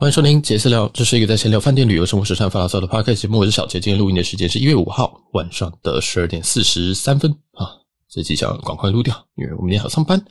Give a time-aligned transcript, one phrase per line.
[0.00, 3.40] 欢迎收听杰私聊，这是一个在闲聊饭店、旅游、生活、时尚、发牢骚的 podcast 节目。
[3.40, 7.66] 我是小杰，今天录音的时间是一月五号晚上的十二点四十三分啊。
[8.08, 10.24] 这集想赶快录掉，因为我明天还要上班。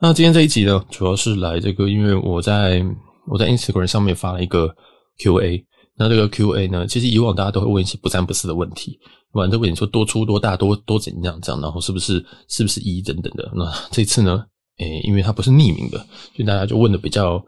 [0.00, 2.82] 那今天这一集呢，主要是来这个，因为我在
[3.30, 4.74] 我在 Instagram 上面发了一个
[5.18, 5.62] Q&A。
[5.98, 8.98] 那这个 Q&A 呢，其实以往大家都会问一些不三不四的问题，
[9.30, 13.52] 反正问你说多粗多大多多怎样这样，然后是不是是不是一等等的。
[13.54, 14.46] 那这次呢，
[14.78, 17.38] 诶，因为它不是匿名的，所以大家就问的比较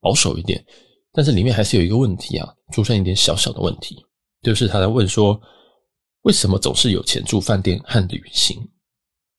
[0.00, 0.60] 保守一点。
[1.16, 3.96] 但是里面还是有一个问题啊，出现一点小小的问题，
[4.42, 5.40] 就是他在问说，
[6.24, 8.54] 为什么总是有钱住饭店和旅行？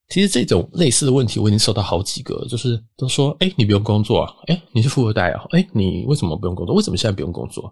[0.09, 6.73] 其实这种类似的问题我已经收到好几个，就是都说，哎，你不用工作啊，哎，你是富二代啊，哎，你为什么不用工作？
[6.73, 7.71] 为什么现在不用工作？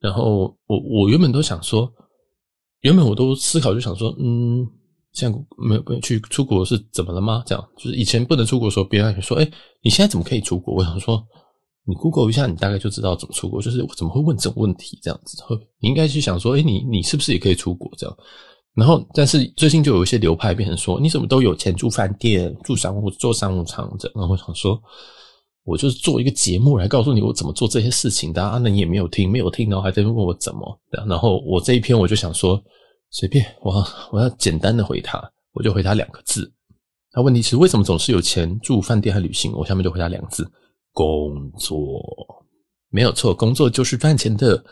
[0.00, 1.90] 然后我我原本都想说，
[2.82, 4.68] 原本我都思考就想说，嗯，
[5.14, 7.42] 现在没有去出国是怎么了吗？
[7.46, 9.50] 这样就是以前不能出国的时候，别人还说，哎，
[9.80, 10.74] 你现在怎么可以出国？
[10.74, 11.26] 我想说。
[11.88, 13.62] 你 Google 一下，你大概就知道怎么出国。
[13.62, 14.98] 就是我怎么会问这种问题？
[15.00, 15.36] 这样子，
[15.78, 17.90] 你应该去想说，诶，你你是不是也可以出国？
[17.96, 18.16] 这样。
[18.74, 24.10] 然后，但是最近就有一些流派变成说，你怎么都有钱住饭店、住商务、做商务舱这。
[24.14, 24.78] 然后我想说，
[25.64, 28.58] 我就是做一个节目来告诉你我怎么做这些事情的啊。
[28.58, 30.80] 那你也没有听，没有听，然后还在问我怎么。
[31.06, 32.60] 然后我这一篇我就想说，
[33.12, 36.52] 随便，我我要简单的回他，我就回他两个字。
[37.14, 39.52] 那问题是为什么总是有钱住饭店和旅行？
[39.52, 40.46] 我下面就回他两个字。
[40.96, 42.00] 工作
[42.88, 44.64] 没有错，工作就是赚钱的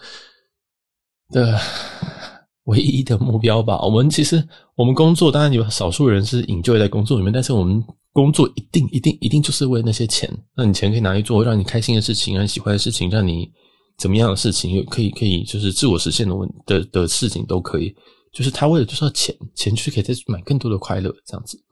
[1.28, 1.60] 的
[2.64, 3.78] 唯一的目标吧。
[3.82, 4.42] 我们其实，
[4.74, 10.30] 我们工作当然有少数人是 enjoy 在工作里面，但是我们工作一定、一定、一定就是为那些钱。
[10.56, 13.52] 那你钱可以拿去做让你开心的事情，让你喜欢的事情，让你
[13.98, 17.94] 怎么样的事情，可以可以就是自我实现的问的的事情都可以。
[18.32, 21.62] 就是他为了就是要钱，钱就是可以再买更多的快乐这样子。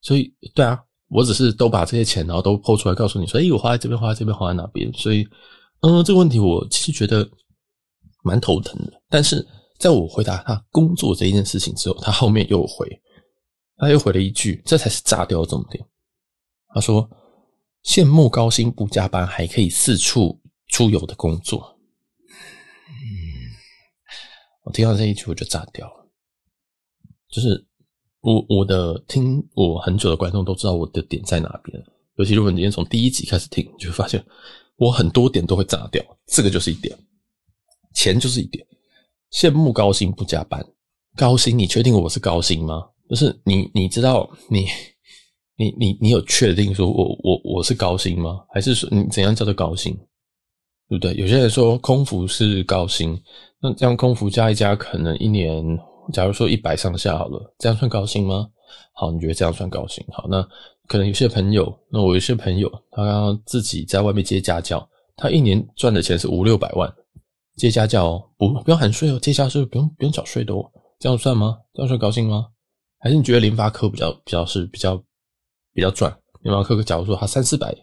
[0.00, 0.78] 所以，对啊。
[1.08, 4.92] 我只是都把这些钱，然后都抛出来告诉你说，诶，我花在这边，花在这边，花在哪边？
[4.92, 5.26] 所以，
[5.82, 7.28] 嗯，这个问题我其实觉得
[8.24, 9.00] 蛮头疼的。
[9.08, 9.46] 但是，
[9.78, 12.88] 在我回答他工作这一件事情之后，他后面又回，
[13.76, 15.86] 他又回了一句，这才是炸掉的重点。
[16.74, 17.08] 他说
[17.86, 21.78] ：“羡慕高薪不加班，还可以四处出游的工作。”
[22.90, 23.54] 嗯，
[24.64, 26.10] 我听到这一句我就炸掉了，
[27.28, 27.65] 就是。
[28.26, 31.80] 我我的听我很久的观众都知道我的点在哪边，
[32.16, 34.20] 尤其如果你今天从第一集开始听，你就会发现
[34.74, 36.02] 我很多点都会炸掉。
[36.26, 36.92] 这个就是一点，
[37.94, 38.66] 钱就是一点。
[39.32, 40.66] 羡慕高薪不加班，
[41.14, 42.88] 高薪你确定我是高薪吗？
[43.08, 44.66] 就是你你知道你
[45.56, 48.40] 你你你有确定说我我我是高薪吗？
[48.52, 49.96] 还是说你怎样叫做高薪？
[50.88, 51.14] 对不对？
[51.14, 53.16] 有些人说空服是高薪，
[53.62, 55.64] 那这样空服加一加，可能一年。
[56.12, 58.48] 假如说一百上下好了，这样算高薪吗？
[58.94, 60.04] 好，你觉得这样算高薪？
[60.12, 60.42] 好，那
[60.88, 66.92] 可能有些朋友，那我有些朋友，他刚刚自己在外面接家教，他一年赚的钱是五六百万，
[67.56, 70.64] 接家教哦，不不用含税哦，接家教不用不用缴税的哦，
[70.98, 71.58] 这样算吗？
[71.74, 72.46] 这样算高薪吗？
[72.98, 74.96] 还是你觉得联发科比较比较是比较
[75.72, 76.16] 比较赚？
[76.42, 77.74] 联发科假如说他三四百，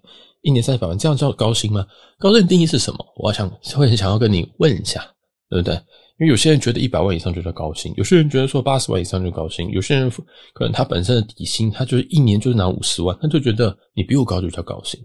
[0.41, 1.85] 一年三四百万，这样叫高薪吗？
[2.17, 3.06] 高薪的定义是什么？
[3.17, 5.01] 我想会很想要跟你问一下，
[5.50, 5.79] 对不对？
[6.19, 10.12] 因为有些人觉得一百万以上就叫高薪，有些人觉得说八十万以上就高薪，有些人
[10.53, 15.00] 可能他本身的底薪，他就是一年就是拿五十万，他就觉得你比我高就叫高薪。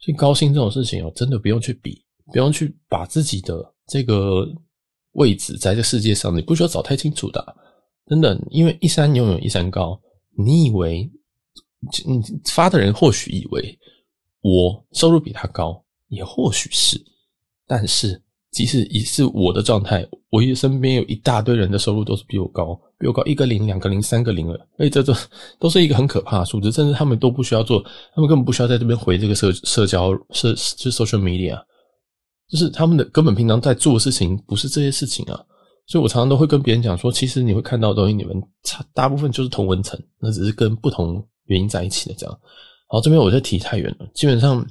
[0.00, 4.48] 所以高薪这种事情哦，真的不用去比，不用去把自己的这个
[5.12, 7.56] 位置在这世界上，你不需要找太清楚的，
[8.06, 8.40] 真的。
[8.50, 10.00] 因为一山永有一山高，
[10.34, 11.10] 你以为
[12.06, 13.78] 你发的人或许以为
[14.40, 16.98] 我收入比他高，也或许是，
[17.66, 18.22] 但是。
[18.50, 25.14] 即使已是我的状态，我身边有一大堆人的收入都是比我高，比我高一个零、两个零、三个零了，哎，这这
[25.58, 27.80] 都是一个很可怕的数字，甚至他们都不需要做，
[28.14, 31.62] 他们根本不需要在这边回这个社社交社就 social media，
[32.48, 35.38] 就是他们的根本平常在做的事情不是这些事情啊，
[35.86, 42.40] 所以我常常都会跟别人讲说，其实你会看到的东西，你们差大部分就是同文层，那只是跟不同原因在一起的这样。
[42.88, 44.66] 好，这边我就提太远了，基本上，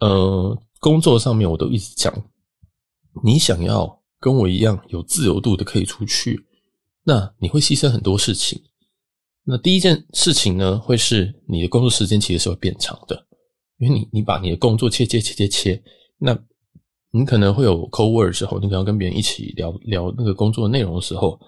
[0.00, 2.12] 呃，工作上面我都一直讲。
[3.24, 6.46] 你想要跟我一样有自由度的可以出去，
[7.04, 8.60] 那你会牺牲很多事情。
[9.44, 13.26] 那第一件事情呢，会是你的工作时间其实是会变长的，
[13.78, 15.82] 因为你你把你的工作切切切切切，
[16.18, 16.38] 那
[17.10, 21.40] 你可能会有 cold work 的时候，你可能跟别人一起聊聊那个工作内容的时候，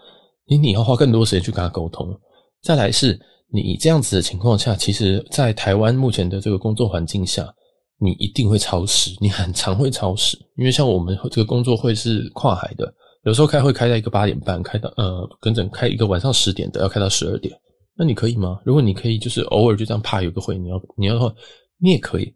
[0.47, 2.19] 你你要花更多时间去跟他沟通。
[2.63, 3.21] 再来是
[3.53, 7.55] 你这样子的情况下，其实，在台湾目前的这个工作环境下。
[8.01, 12.93] 你一定会超时，你很常会超时，因为像我们这个工作会是跨海的，
[13.25, 17.55] 有时候开会开到一个八点半，开到呃，跟着开一个晚上十点的，要开到十二点，
[17.97, 18.59] 那你可以吗？
[18.65, 21.33] 如果你可以，就是偶尔就这样怕有个会，你要你要的话，
[21.79, 22.33] 你也可以。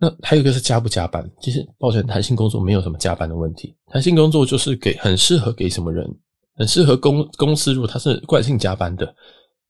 [0.00, 6.08] 那还有一个是加不加班，其实抱歉，弹性工作没有什么加班的问题，弹性工作就是给很适合给什么人，
[6.54, 9.12] 很适合公公司，如果他是惯性加班的，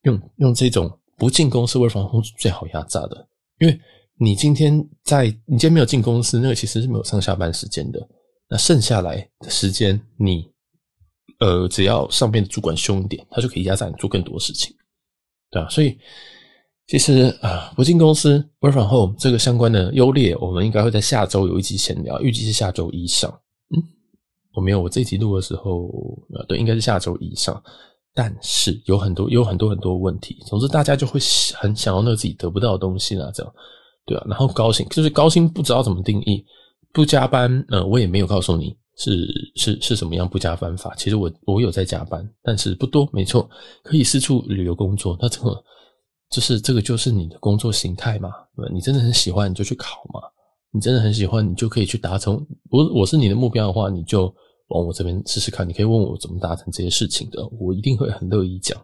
[0.03, 3.27] 用用这种不进公司 work from home 最好压榨的，
[3.61, 3.81] 因为
[4.19, 8.07] 你今天在你今天没有进公司，那个其实是没有上下班时间的，
[8.49, 10.51] 那剩下来的时间你
[11.41, 14.75] 呃只要上边的主管凶一点，他就可以压榨你做更多事情，
[15.51, 15.99] 对啊，所以。
[16.91, 23.31] 其实啊，不进公司 work from home 这个相关的优劣，我们应该会在下周有一集闲聊，预计是下周一上。
[23.77, 23.83] 嗯，
[24.55, 25.87] 我没有，我这一集录的时候，
[26.33, 27.63] 呃，对，应该是下周一上。
[28.15, 30.43] 但是有很多，有很多很多问题。
[30.47, 31.21] 总之，大家就会
[31.55, 33.55] 很想要那个自己得不到的东西啦，这样，
[34.09, 34.25] 对啊。
[34.27, 36.45] 然后高薪，就是高薪不知道怎么定义，
[36.93, 40.93] 不加班，呃，我也没有告诉你是是是什么样不加班法。
[40.97, 43.49] 其实我我有在加班，但是不多，没错，
[43.85, 45.17] 可以四处旅游工作。
[45.21, 45.63] 那这个。
[46.31, 48.29] 就是这个，就是你的工作形态嘛，
[48.71, 50.21] 你真的很喜欢，你就去考嘛。
[50.71, 52.35] 你真的很喜欢，你就可以去达成。
[52.69, 54.25] 我我是你的目标的话，你就
[54.69, 55.67] 往我这边试试看。
[55.67, 58.79] 你可以问我怎么达成这些事情的，我一定会很乐意讲。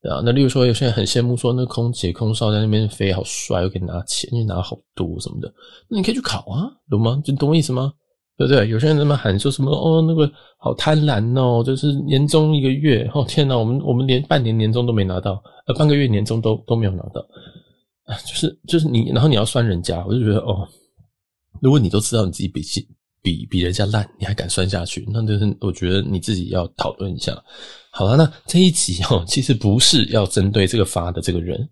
[0.00, 5.52] 对啊，那例如说，有些人很羡慕说，那空姐、空少在那边飞好帅，又可以拿钱，又拿好多什么的。
[5.88, 7.20] 那你可以去考啊，懂吗？
[7.24, 7.92] 就懂我意思吗？
[8.36, 8.68] 对不对？
[8.68, 17.20] 有些人在那喊说什么哦，那个好贪婪哦，就是年终一个月哦，天哪，我们我们连半年年终都没拿到，呃，半个月年终都都没有拿到
[18.04, 20.64] 啊，就是就是你，然后你要算人家，我就觉得哦，
[21.60, 22.62] 如果你都知道你自己比
[23.22, 27.36] 比比人家烂，你还敢算下去，那就是我觉得你自己要讨论一下。
[27.90, 31.68] 好了，那这一集哦，其实不是要针对这个发的这个人，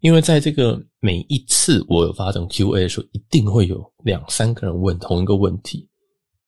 [0.00, 5.88] 因为在这个每一次我有发这种 Q&A 的时候，一定会有两三个人问同一个问题。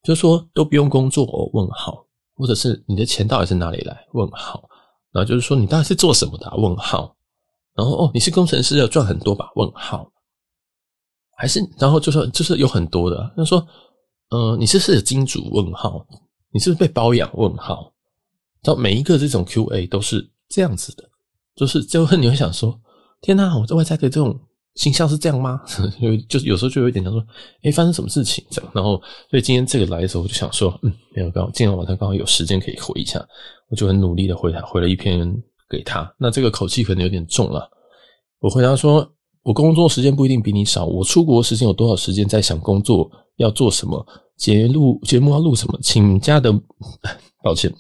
[0.02, 1.50] 就说都不用工作哦？
[1.52, 2.04] 问号，
[2.34, 3.94] 或者是你的钱到底是哪里来？
[4.14, 4.66] 问号，
[5.12, 6.50] 然后就是说你到底是做什么的？
[6.56, 7.14] 问号，
[7.74, 9.50] 然后哦，你是工程师要赚很多吧？
[9.56, 10.10] 问号，
[11.36, 13.64] 还是然后就说就是有很多的，就说、
[14.30, 15.48] 呃，你是不是金主？
[15.50, 16.06] 问号，
[16.52, 17.30] 你是不是被包养？
[17.34, 17.92] 问号，
[18.62, 21.04] 到每一个这种 Q&A 都是这样子的，
[21.54, 22.78] 就是就会你会想说，
[23.20, 24.38] 天哪，我在外在的这种。
[24.76, 25.60] 形象是这样吗？
[26.00, 27.20] 就就是有时候就有一点想说，
[27.64, 28.70] 诶，发生什么事情这样？
[28.72, 28.92] 然后
[29.28, 33.18] 所以今天这个来的时候，我就想说，嗯，没有，刚好今天晚上刚好有时间可以回一下，
[33.68, 35.28] 我就很努力的回他，回了一篇
[35.68, 36.10] 给他。
[36.16, 37.68] 那这个口气可能有点重了。
[38.38, 39.06] 我回答说，
[39.42, 44.06] 我工作时间不一定比你少，我出国时间有多少时间在想工作要做什么，
[44.36, 46.52] 节录节目要录什么，请假的，
[47.42, 47.72] 抱歉，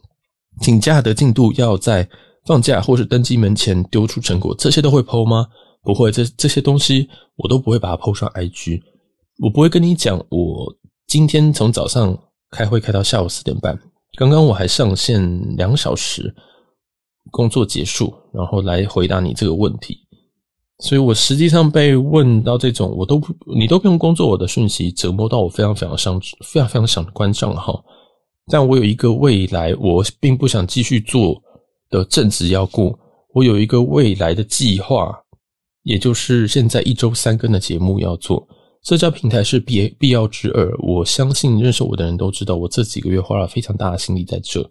[0.60, 2.08] 请假的进度要在
[2.46, 5.46] 放假或是登机门前丢出成果，这些都会 po 吗？
[5.82, 8.80] 不会，这这些东西我都不会把它 po 上 IG。
[9.42, 10.74] 我不会跟你讲，我
[11.06, 12.16] 今天从早上
[12.50, 13.78] 开会开到下午四点半，
[14.18, 16.34] 刚刚我还上线两小时，
[17.30, 19.98] 工作结束，然后来回答你这个问题。
[20.80, 27.84] 所以我实际上被问到这种，我都不，你都不用工作，我的讯息折磨到我非常非常伤，非常非常想关账号。
[28.50, 31.40] 但我有一个未来，我并不想继续做
[31.90, 32.98] 的正职要过，
[33.34, 35.14] 我有一个未来的计划。
[35.82, 38.46] 也就是现在一周三更的节目要做，
[38.84, 40.70] 社交平台是必必要之二。
[40.78, 44.62] 我相信认识我的人都知道，我这几个月花了非常大的心力在这，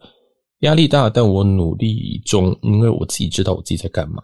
[0.60, 4.22] 压力大，但我努力中，因为我自己知道我自己在干嘛。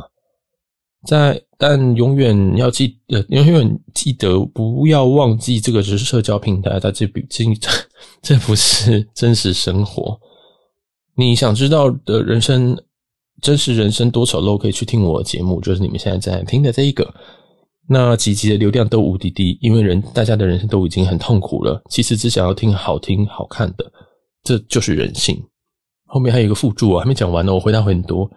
[1.05, 7.43] 在，但永远要记，呃，永远记得不要忘记，这个只是社交平台，在这比这
[8.21, 10.19] 这不是真实生活。
[11.15, 12.77] 你想知道的人生。
[13.41, 17.13] 真实人生多丑陋，可以去听我的节目，就是你们现在在听的这一个。
[17.87, 23.91] 那几集的流量都无敌低，因为人大家的人生都已经很痛苦了，其实只想要听好听好看的，
[24.41, 25.39] 这就是人性。
[26.05, 28.27] 后面还有一个附注啊，还没讲完呢，我回答很多。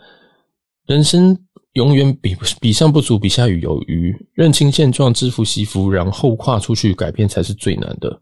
[0.86, 1.38] 人生
[1.72, 4.14] 永远比比上不足，比下有余。
[4.34, 8.20] 认清现状，知福惜福，然后跨出去改变才是最难的。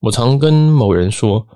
[0.00, 1.46] 我常跟某人说，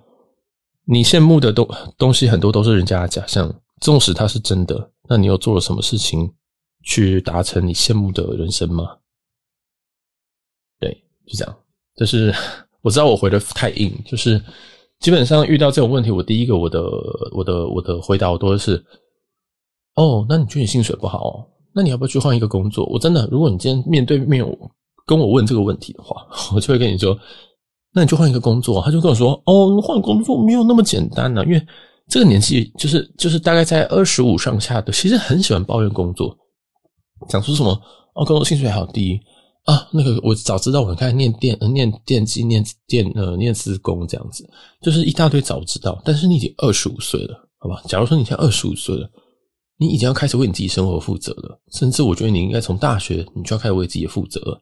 [0.86, 3.52] 你羡慕的东东西很多都是人家的假象。
[3.80, 6.32] 纵使它是真的，那你又做了什么事情
[6.84, 8.96] 去达成你羡慕的人生吗？
[10.78, 10.90] 对，
[11.26, 11.56] 就这样。
[11.96, 12.32] 就是
[12.80, 14.40] 我知道我回的太硬，就是
[15.00, 16.80] 基本上遇到这种问题，我第一个我的
[17.32, 18.82] 我的我的回答我都是：
[19.96, 21.46] 哦，那你觉得你薪水不好哦？
[21.74, 22.86] 那你要不要去换一个工作？
[22.86, 24.44] 我真的，如果你今天面对面
[25.06, 27.18] 跟我问这个问题的话， 我就会跟你说：
[27.92, 28.82] 那你就换一个工作。
[28.82, 31.66] 他就跟我说：哦，换工作没有那么简单呢，因为。
[32.06, 36.36] 这个年纪就是就是大概在二十五上下的，其实很喜欢抱怨工作，
[37.30, 37.70] 讲出什么
[38.14, 39.18] 哦，工作薪水好低
[39.64, 44.46] 啊，那个我早知道我开始念电呃念电机念电呃念资工这样子，
[44.82, 45.98] 就是一大堆早知道。
[46.04, 47.82] 但是你已经二十五岁了，好吧？
[47.88, 49.08] 假如说你现在二十五岁了，
[49.76, 54.60] 你已经要开始为你自己生活负责了，甚至我觉得你应该从大学你就要开始为自己负责了。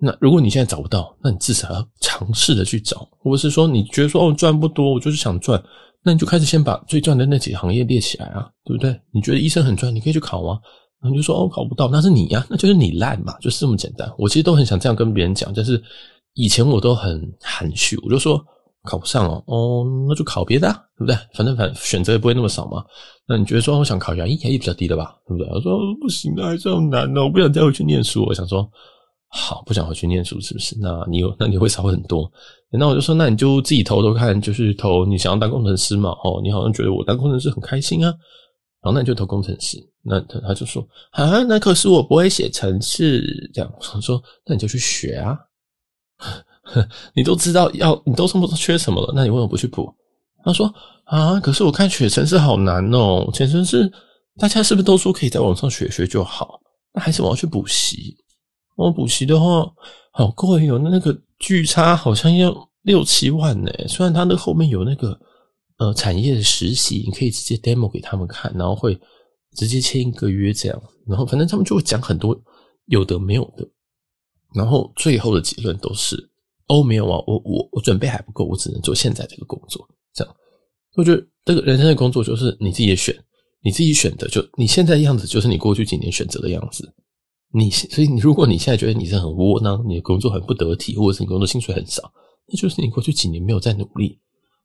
[0.00, 5.62] 那如果你现在找不到，那你至少要尝试的去找，或者是说你觉得说哦赚不多，我就是想赚，
[6.02, 8.98] 那你就开始先把最赚的那几个行业列起来啊，对不对？
[9.12, 10.58] 你觉得医生很赚，你可以去考啊。
[11.02, 14.10] 然后你就说哦考不到，那是你呀，那就是你烂嘛，就是这么简单。
[14.16, 15.82] 我其实都很想这样跟别人讲，但是
[16.34, 18.42] 以前我都很含蓄，我就说
[18.84, 21.16] 考不上哦，哦那就考别的啊，对不对？
[21.34, 22.84] 反正反正选择也不会那么少嘛。
[23.26, 25.52] 那你觉得说我想考牙医，牙医比较低的吧，对不对？
[25.52, 28.24] 我说不行啊，还是难哦，我不想再回去念书。
[28.26, 28.68] 我想说。
[29.32, 30.76] 好，不想回去念书是不是？
[30.80, 32.28] 那你有，那你会少很多。
[32.68, 36.10] 那我就说，那你就自己投投看，就是投你想要当工程师嘛。
[36.24, 38.12] 哦，你好像觉得我当工程师很开心啊。
[38.82, 39.78] 然后那你就投工程师。
[40.02, 43.48] 那他他就说啊，那可是我不会写程式。
[43.54, 45.38] 这样我说，那你就去学啊。
[47.14, 49.92] 你都知道要，你都这么缺什么了，那你为什么不去补？
[50.44, 50.72] 他说
[51.04, 53.28] 啊，可是我看学程式好难哦。
[53.34, 53.90] 学程式
[54.38, 56.60] 大家是不是都说可以在网上学学就好？
[56.94, 58.16] 那还是我要去补习？
[58.76, 59.70] 我补习的话，
[60.12, 63.70] 好贵哟，那那个巨差好像要六七万呢。
[63.86, 65.18] 虽然他那后面有那个
[65.76, 68.98] 呃产业的实习，你可以直接 demo 给他们看，然后会
[69.56, 72.34] 直接签一个约这样，然后反正他们就会讲很多
[72.86, 73.68] 有的没有的，
[74.54, 76.29] 然后最后的结论都是
[76.70, 79.84] 哦没有啊，我我我准备还不够，我只能做现在这个工作
[80.14, 80.36] 这样。
[80.94, 83.12] 我觉得这个人生的工作就是你自己选，
[83.60, 86.94] 你自己选的，就你现在样子就是你过去几年选择的样子。
[87.52, 92.12] 你所以你如果你现在觉得你是很窝囊，你的工作很不得体，或者是你工作薪水很少，
[92.46, 94.16] 那就是你过去几年没有在努力。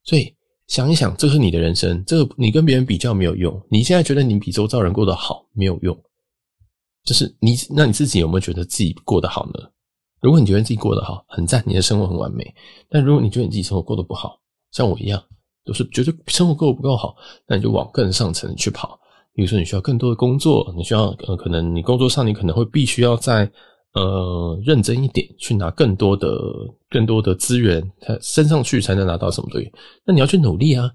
[0.04, 0.32] 所以
[0.68, 3.60] 想一想，这是你的人生，这个你跟别人比较没有用。
[3.72, 6.00] 你现在觉得你比周遭人过得好没有用，
[7.04, 9.54] 就是你那你自己有没有觉得自己过得好呢？
[10.22, 12.54] 如果你觉得自己过得好，很赞，你的生活很完美。
[12.90, 14.40] 但如果你觉得你自己生活过得不好，
[14.72, 15.22] 像我一样，
[15.66, 17.16] 都是觉得生活过得不够好，
[17.48, 19.00] 那你就往更上层去跑。
[19.34, 23.50] 比如说，你需要更多的工作，你需要呃，可能你工作上你可能会必须要再
[23.94, 26.28] 呃认真一点，去拿更多的
[26.90, 29.72] 更多的资源，他升上去才能拿到什么东西。
[30.06, 30.90] 那你要去努力啊！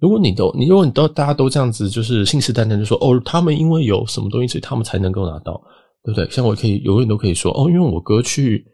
[0.00, 5.60] 如果你都你如果你都大家都这样子，就是信誓旦旦就说哦，他们因为有什么东西，所以他们才能够拿到，
[6.08, 6.30] 对不对？
[6.30, 8.64] 像我可以永远都可以说哦，因为我哥去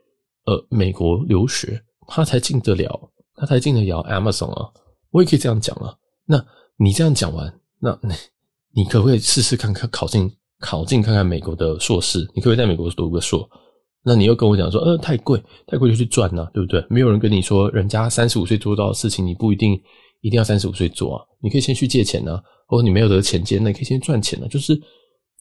[0.47, 4.71] 呃美国留学，他才进得了，他才进得了 Amazon 啊，
[5.11, 5.95] 我也可以这样讲啊。
[6.27, 6.45] 那
[6.77, 7.99] 你这样讲完，那。
[8.77, 12.29] 你可不可以试试看看考进考进看看美国的硕士？
[12.35, 13.49] 你可不可以在美国读个硕？
[14.03, 16.85] 那你又跟我讲说，呃，太贵，太贵就去赚呐，对不对？
[16.91, 19.81] 没有人跟你说，人家三十五岁做到的事情，你不一定
[20.23, 21.23] 一定要三十五岁做啊。
[21.41, 24.49] 你可以先去借钱呐，或者你没有得钱借，那你可以先赚钱啊。
[24.49, 24.75] 就是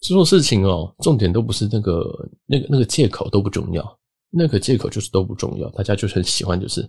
[0.03, 2.03] 这种事情哦，重点都不是那个
[2.45, 5.69] 那个那个借口都不重要，那个借口就是都不重要。
[5.69, 6.87] 大家就是很喜欢，就是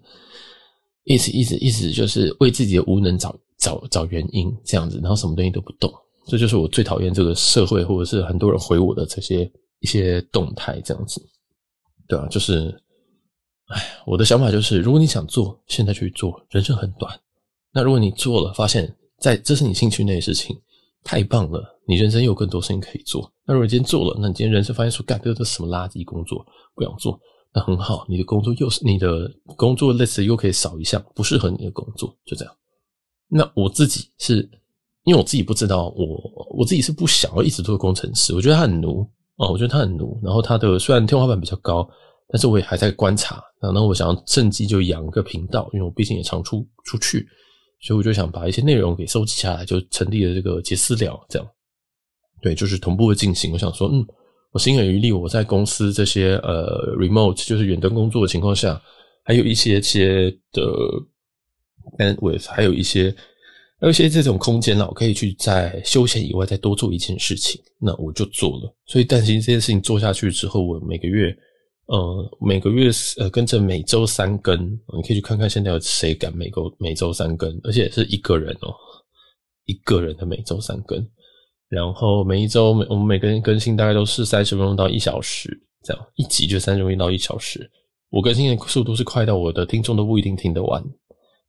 [1.04, 5.92] 一直一直一直就是为自己的无能找找找原因这样子，然后什么东西都不动。
[6.26, 11.22] 这就是我最讨厌这个社会，或者是很多人回我的这些一些动态，这样子，
[12.08, 12.74] 对啊，就是，
[13.66, 17.14] 哎，我的想法就是，如果你想做，现在去做，人生很短。
[17.72, 20.56] 那如果你做了，发现在这是你兴趣内的事情，
[21.02, 23.32] 太棒了，你人生有更多事情可以做。
[23.46, 27.18] 那如果你今天做了，那你今天人生发现说，干这这什么垃圾工作，不想做，
[27.52, 32.54] 那很好，你的工作又是你的工作类似又可以少一项不适合你的工作，就这样。
[33.28, 34.48] 那我自己是。
[35.06, 38.34] 因为我自己不知道，我我自己是不想要一直做工程师。
[38.34, 40.18] 我觉得他很奴啊，我觉得他很奴。
[40.22, 41.86] 然后他的虽然天花板比较高，
[42.28, 43.38] 但是我也还在观察。
[43.60, 47.28] 然后我想要趁机就养个频道，因为我毕竟也常出出去，
[47.82, 51.46] 所以我就想把一些内容给收集下来，就成立了这个杰私聊，这样。
[52.44, 53.50] 对，就是同步的进行。
[53.54, 54.06] 我想说，嗯，
[54.52, 58.78] 我心有余力，我在公司这些呃 remote 就是远端工作的情况下，
[59.24, 60.62] 还有一些些的
[61.96, 63.10] bandwidth，还有一些
[63.80, 63.86] 还。
[63.86, 68.76] 有一些这种空间呢，我可以去在休闲以外再多做一件事情，那我就做了。
[68.84, 71.34] 所以，但是这件事情做下去之后，我每个月，
[71.86, 74.58] 呃，每个月呃跟着每周三更，
[74.94, 78.74] 你可以去看看现在有谁敢每周每周三更，而且是一个人哦，
[79.64, 80.98] 一个人的每周三更。
[81.74, 85.50] 然后每一周每我们每个人更新大概都是三十分钟到一小时，
[85.82, 87.68] 这样一集就三十分钟到一小时。
[88.10, 90.82] 我更新的速度是快到我的听众都不一定听得完。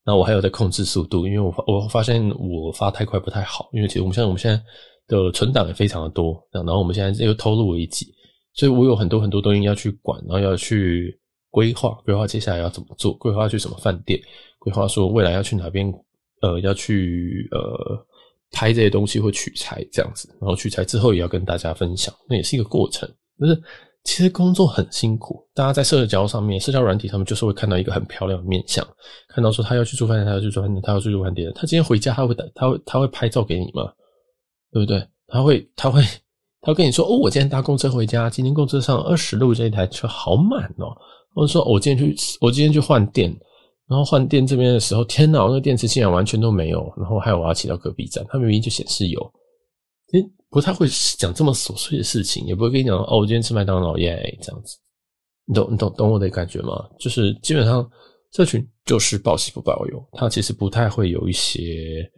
[0.03, 4.62] 那我还有在控制速度，因为我发我发现我发太快不太好，因为其实我们现在我们现在
[5.08, 8.08] 的存档也非常的多，然后我们现在又偷录了一集，
[8.53, 14.20] 所以我有很多很多东西要去管，然后要去规划规划接下来要怎么做，规划去什么饭店，
[14.60, 15.91] 规划说未来要去哪边，
[16.41, 18.05] 呃，要去呃
[18.56, 23.08] 拍这些东西或取材这样子，然后取材之后也要跟大家分享，那也是一个过程，
[23.38, 23.62] 就是。
[24.08, 28.88] 其实工作很辛苦，大家在社交上面、社交软体上面，就是会看到一个很漂亮的面相，
[29.30, 31.52] 看到说他要去做饭店，他要去做饭店，他要去住饭店。
[31.56, 33.92] 他今天回家，他会他会他会拍照给你吗？
[34.72, 35.04] 对不对？
[35.28, 36.04] 他会他会
[36.62, 40.94] 他会跟你说：“哦，我今天搭公车回家，今天公车上二十路这一台车好满哦。”
[41.34, 43.36] 或者说：“我今天去，我今天去换电，
[43.88, 46.92] 然后换电这边的时候，天哪，那个电池竟然完全都没有。
[46.98, 49.22] 然后还有我要骑到隔壁站，他明明就显示有。
[50.12, 50.88] 其实不太会
[51.18, 54.77] 讲这么琐碎的事情，也不会跟你讲哦，我今天吃麦当劳耶这样子。
[55.46, 56.88] 你懂你懂懂我的感觉吗？
[57.00, 57.89] 就是基本上
[58.32, 62.10] 这群就是报喜不报忧，他其实不太会有一些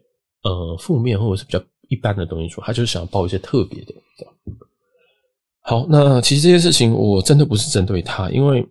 [0.43, 3.95] 呃负面或者是比较。”一般的东西说，他就是想要报一些特别的。
[5.61, 8.61] 好，那其实这件事情我真的不是针对他，因为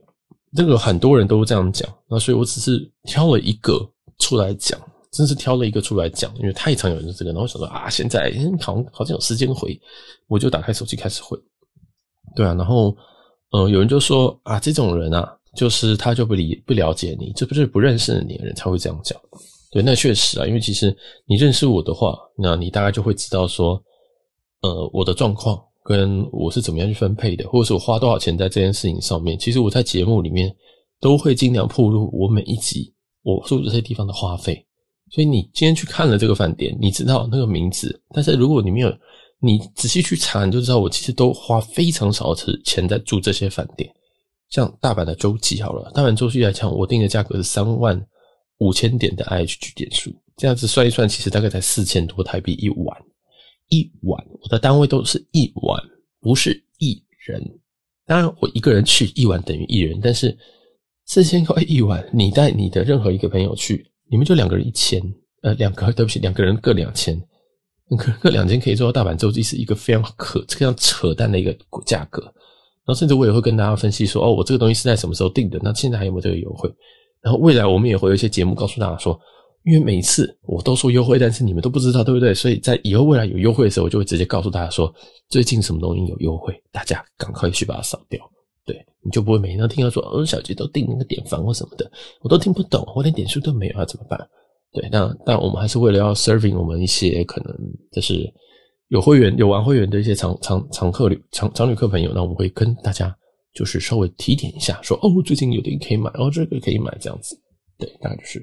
[0.56, 3.78] 这个很多人都这样讲，那所以我只是挑了一个
[4.18, 4.80] 出来讲，
[5.12, 9.78] 真是挑了一个出来讲，因为太常有人这个，然后想说啊，现在好像好像有时间回，
[10.26, 11.38] 我就打开手机开始回。
[12.34, 12.96] 对啊，然后
[13.52, 19.18] 呃，有人就说啊，这种人啊，就是他就不理不了解你，这不是不认识你的人才会这样讲。
[19.70, 20.96] 对，那确实啊，因为其实
[21.26, 23.80] 你认识我的话，那你大概就会知道说，
[24.62, 29.38] 呃，我的状况跟我是怎么样去分配的，或者是我花多少钱在这件事情上面。
[29.38, 30.54] 其实我在节目里面
[31.00, 34.66] 都会尽量铺露我每一集我住这些地方的花费。
[35.10, 38.92] 所以你今天去看了这个饭店，你知道那个名字，但是如果你没有
[39.40, 43.88] 你仔细去查，你就知道我其实都花非常少的钱在住这些饭店。
[44.50, 48.00] 像大阪的洲际好了，大阪洲际来讲，我定的价格是三万。
[48.60, 52.96] 五千点的 IHG 点数，这样子算一算，其实大概才四千多台币一晚。
[53.68, 55.82] 一晚，我的单位都是一晚，
[56.20, 57.42] 不是一人。
[58.06, 60.37] 当然，我一个人去一晚等于一人，但是
[61.06, 65.02] 四千块一晚，你带你的任何一个朋友去，你们就两个人一千，
[65.42, 67.20] 呃，两个对不起，两个人各两千，
[67.88, 72.23] 两个人各两千可以做到大阪洲际是一个非常可非常扯淡的一个价格。
[72.23, 75.58] 然后，甚至我也会跟大家分析说，哦，我这个东西是在什么时候定的？
[75.62, 76.73] 那现在还有没有这个优惠？
[77.20, 79.20] 然后未来我们也会有一些节目告诉大家说，
[79.66, 82.32] 因为每次我都说优惠，但是你们都不知道，对不对？
[82.32, 84.94] 所以在以后未来有优惠的时候，我就会直接告诉大家说，
[85.28, 88.20] 最近什么东西有优惠，大家赶快去把它扫掉。
[88.64, 91.90] 对，你就不会每天都听到说，哦，小杰都订那个点房或什么的，
[92.23, 94.18] 我都听不懂，我连点数都没有，要怎么办？
[94.73, 97.52] 对，那但我们还是为了要 serving 我们一些可能
[97.90, 98.32] 就是
[98.88, 103.14] 有会员、有玩会员的一些常常常客旅、常常旅客朋友，那我们会跟大家。
[103.54, 107.34] 就是稍微提点一下，说哦，最近有点可以买，哦，这个可以买，这样子，
[107.78, 108.38] 对，大概就是。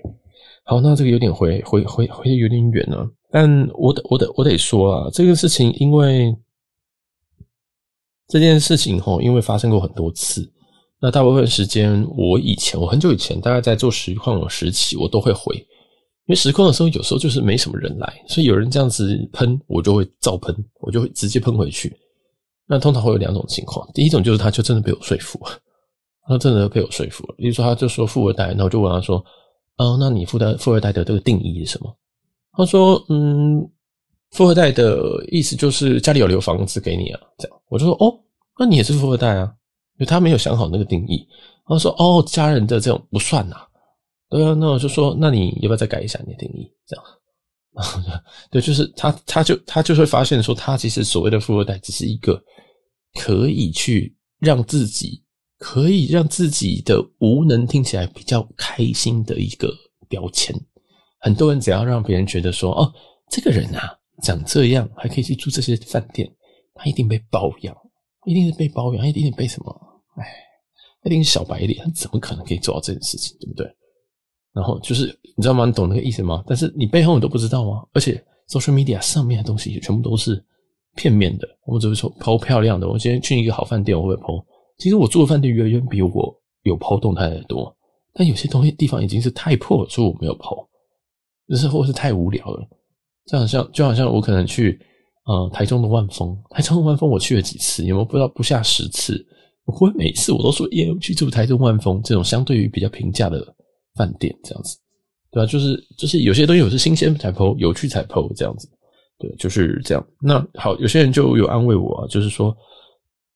[0.66, 6.34] 好，那这个有点回回回回的有点远了，但我得我得我得说啊，这个事情，因为
[8.28, 10.50] 这件事情吼，因为发生过很多次，
[11.02, 15.66] 那大部分时间，我以前我很久以前，大概在做实况的时期，我都会回，因
[16.30, 21.94] 为实况的时候有时候就是没什么人来，所以有人这样子喷，我就会照喷，我就会直接喷回去。
[22.66, 25.38] 那通常会有两种情况，第一种就是他就真的被我说服，
[26.26, 27.36] 他真的被我说服了。
[27.38, 29.22] 比如说，他就说富二代，那我就问他说
[29.78, 31.96] ：“哦，那你富二富二代的这个定义是什么？”
[32.56, 33.68] 他说：“嗯，
[34.32, 38.14] 富二代的意思就是家里有留房子给你啊。”这样，我就说：“哦，
[38.60, 39.52] 那你也是富二代啊？”
[39.98, 41.28] 因为他没有想好那个定义。
[41.66, 43.58] 他说：“哦，家人的这种不算呐。”
[44.30, 47.06] 对啊，那我就说：“那你要不要再改一下你的定义？”这样。
[48.52, 52.40] 对，就是他，他就他就会发现说，他其实所谓的富二代只是一个
[53.20, 55.24] 可以去让自己
[55.64, 59.74] 可以让自己的无能听起来比较开心的一个
[60.10, 60.54] 标签。
[61.22, 62.94] 很多人只要让别人觉得说，哦，
[63.30, 66.30] 这个人啊长这样还可以去住这些饭店，
[66.76, 67.74] 他一定被包养，
[68.26, 69.74] 一定是被包养，一定是被什么？
[70.18, 70.28] 哎，
[71.06, 73.66] 一定是小白脸，他怎么可能可以做到这件事情，对不对？
[74.52, 75.66] 然后就是你知道吗？
[75.66, 76.44] 你懂那个意思吗？
[76.46, 77.82] 但是你背后你都不知道吗？
[77.94, 80.44] 而且 social media 上面的东西也全部都是
[80.98, 81.48] 片面的。
[81.66, 82.90] 我们只会说 po 漂亮的。
[82.90, 84.44] 我今天去一个好饭店，我会 po。
[84.84, 87.74] 其实我住的饭店远远比我有抛动态的多。
[88.14, 90.68] 但有些东西地方已经是太破了，所以我没有 po。
[91.48, 92.68] 就是或是太无聊了。
[93.26, 94.78] 就好像就好像我可能去
[95.26, 99.26] 呃台中的万丰，台中的万丰我去了几次，有没有不知道不下十次？
[99.64, 103.56] 我会每次我都说耶，去住台中万丰这种相对于比较平价的。
[103.96, 104.76] 饭店这样子，
[105.30, 105.46] 对吧？
[105.46, 108.68] 就是就是有些东西我是新鲜才抛有趣才抛这样子，
[109.20, 110.04] 对，就是这样。
[110.20, 112.48] 那好，有些人就有安慰我啊，就是说，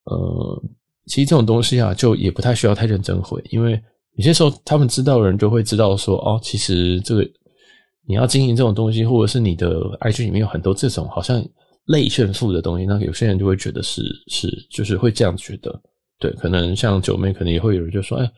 [0.06, 0.64] 呃，
[1.08, 3.82] 其实这种东西啊，就也不太需要太认真回，因为
[4.16, 7.28] 有些时候他们知道的人就会知道说，哦，其实这个
[8.08, 11.44] 你要经营这种东西，或者是你的 IG 里面有很多这种好像
[11.86, 15.82] 类炫富的东西，那有些人就会觉得是是，就是会这样觉得，
[16.20, 18.32] 对，可能像九妹，可能也会有人就说，哎。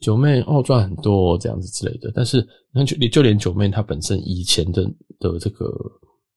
[0.00, 2.38] 九妹哦，赚很多这样子之类的，但是
[2.74, 4.82] 你看，就就连九妹她本身以前的
[5.20, 5.72] 的这个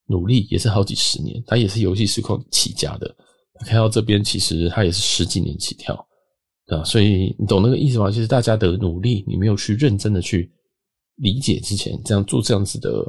[0.06, 3.08] 努力也是好几十年，她也是游戏实况起家的，
[3.65, 5.96] 开到这边其实他也是十几年起跳，
[6.65, 8.12] 对啊，所以你懂那个意思吗？
[8.12, 10.52] 其实大家的努力，你没有去认真的去
[11.18, 13.06] 理解之前，这样做这样子的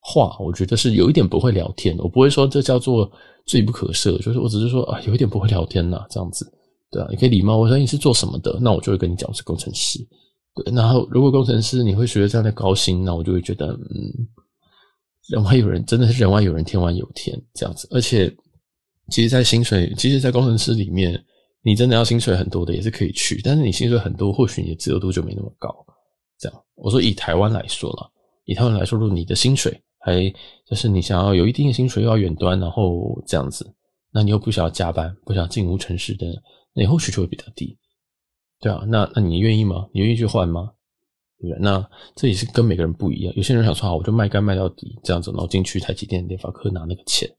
[0.00, 1.96] 话，我觉得是有一点不会聊天。
[1.98, 3.10] 我不会说这叫做
[3.44, 6.50] 罪不可赦，就是我只是说啊，有一点不会聊天呐，这样子，
[6.90, 7.56] 对啊，你可以礼貌。
[7.56, 9.98] 我说你是做什么的，那我就会跟你讲是工程师。
[10.54, 14.26] 对，然后如果工程师你会觉得这样的高薪，那我就会觉得嗯，
[15.28, 17.86] 人外有人，真的是人外有人，天外有天这样子。
[17.90, 18.34] 而且，
[19.10, 21.24] 其实，在薪水，其实，在工程师里面，
[21.62, 25.74] 你真的要薪水很多的也是可以去，但是你薪水很多，或许你的自由度就没那么高。
[26.38, 28.10] 这样，我说以台湾来说了，
[28.44, 30.28] 以台湾来说，如果你的薪水还
[30.68, 33.72] 就是你想要有一定的薪水，又要远端，然后这样子，
[34.12, 36.26] 那你又不想要加班，不想进无尘室的，
[36.74, 37.78] 那你或许就会比较低，
[38.60, 39.86] 对啊，那那你愿意吗？
[39.92, 40.72] 你愿意去换吗？
[41.38, 41.58] 对不对？
[41.62, 43.32] 那这也是跟每个人不一样。
[43.36, 47.30] 有些人想说好，我就卖肝卖到底，这样子，然后进去台积电、联发科拿那个钱。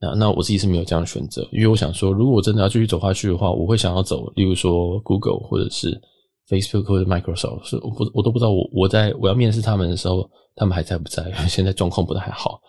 [0.00, 6.00] 那那我自己是没有这样的选择，因为我想说，如果我真的要继续走下去的话，我会想要走，例如说 Google 或者是。
[6.48, 11.28] Facebook 或者 Microsoft 是我不我都不知道我我在我要面试他们的时候，他们还在不在？
[11.50, 12.60] 现在状况不太好，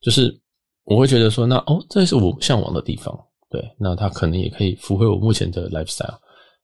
[0.00, 0.36] 就是
[0.82, 3.16] 我会觉得说，那哦，这是我向往的地方，
[3.48, 6.18] 对，那他可能也可以符合我目前的 lifestyle，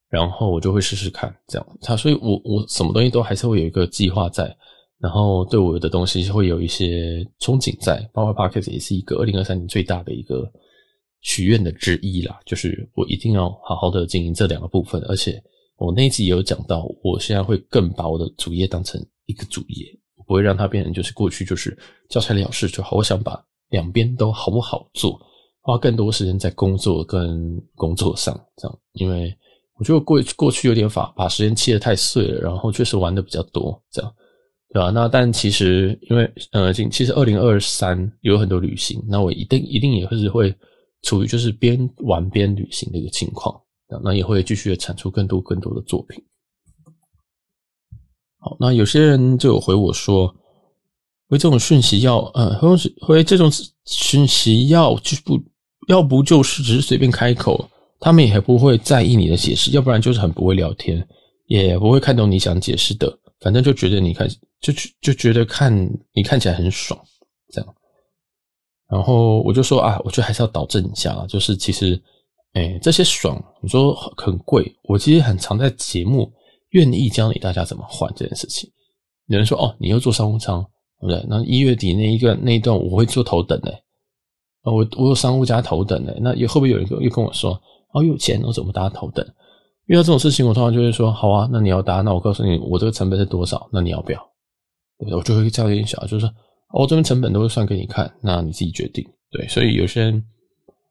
[0.09, 1.65] 然后我就会试试看这样。
[1.83, 4.53] 他所以我我什么东西都还是会有一个计划在，
[4.99, 8.09] 然后对我的东西会有一些憧憬在。
[8.13, 10.51] 包括 Podcast 也是一个二零二三年最大的一个
[11.21, 15.43] 许愿的之一啦，就是我一定要好好的经营这两个部分，而且。
[15.79, 21.77] 我那一集也有讲到，我现在会更把我的主业当成一个主业，我不会让它变成就是过去就是
[22.09, 22.97] 交差了事就好。
[22.97, 25.21] 我想把两边都好不好做，
[25.61, 29.37] 花更多时间在工作跟工作上，这样，因为
[29.79, 34.11] 我觉得过过去有点法把时间切得太碎了，然后确实玩的比较多，这样，
[34.73, 34.91] 对吧？
[34.91, 40.55] 那但其实因为呃，今其实二零二三有很多旅行，那我一定一定也会是会
[41.03, 43.61] 处于就是边玩边旅行的一个情况。
[44.03, 46.21] 那也会继续产出更多更多的作品。
[48.39, 50.27] 好，那有些人就有回我说，
[51.29, 52.69] 回这种讯息要，呃，回
[53.01, 53.49] 回这种
[53.85, 55.41] 讯息要就不
[55.87, 61.07] 要不就是只是随便开口，他们也不会在意你的解释，要不然就是很不会聊天，
[61.47, 64.29] 也不会看懂你想解释的，反正就觉得你看
[64.61, 65.73] 就就觉得看
[66.13, 66.99] 你看起来很爽，
[67.51, 67.75] 这样。
[68.89, 72.03] 然后我就说啊，我觉得还是要导正一下啊，就是其实。
[72.53, 76.33] 哎、这些爽，你说很贵，我其实很常在节目
[76.71, 78.73] 愿意教你大家怎么换这件事情。
[79.27, 80.65] 有人说哦，你又做商务舱，
[80.99, 81.23] 对不对？
[81.29, 83.79] 那一月底那一个那一段我会做头等的，
[84.63, 87.61] 我我有商务加头等的，那也会不会有人又跟我说
[87.93, 89.23] 哦，有钱我怎么搭头等？
[89.87, 94.19] 遇到这种事情，我通常就会说好啊，那你要搭，那我告诉你我这个成本是多少，那你要不要？
[94.99, 95.17] 对不对？
[95.17, 96.29] 我就会这样跟小，就是说
[96.75, 99.05] 哦，这边成本都会算给你看，那你自己决定。
[99.31, 100.25] 对，所以有些人。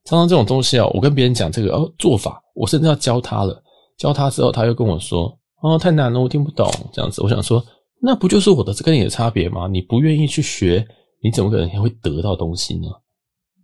[0.08, 3.60] 常常这种东西啊，我跟别人讲这个哦做法，我甚至要教他了。
[3.98, 7.64] 教他之后，他又跟我说：“哦，太难了，我听不懂。”这样子，我想说，
[8.00, 9.68] 那不就是我的跟你的差别吗？
[9.68, 10.86] 你不愿意去学，
[11.24, 12.88] 你怎么可能会得到东西呢？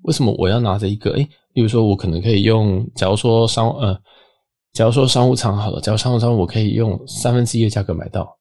[0.01, 1.11] 为什么我要拿着一个？
[1.11, 3.95] 诶，例如说，我可能可以用，假如说商呃，
[4.73, 8.37] 假如说商务舱好了，假如商务舱我可以用三分之一的价格买到，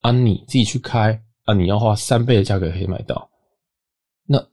[0.00, 3.28] 啊，你自己去开啊，你要花三倍的价格可以买到，
[4.26, 4.44] 那。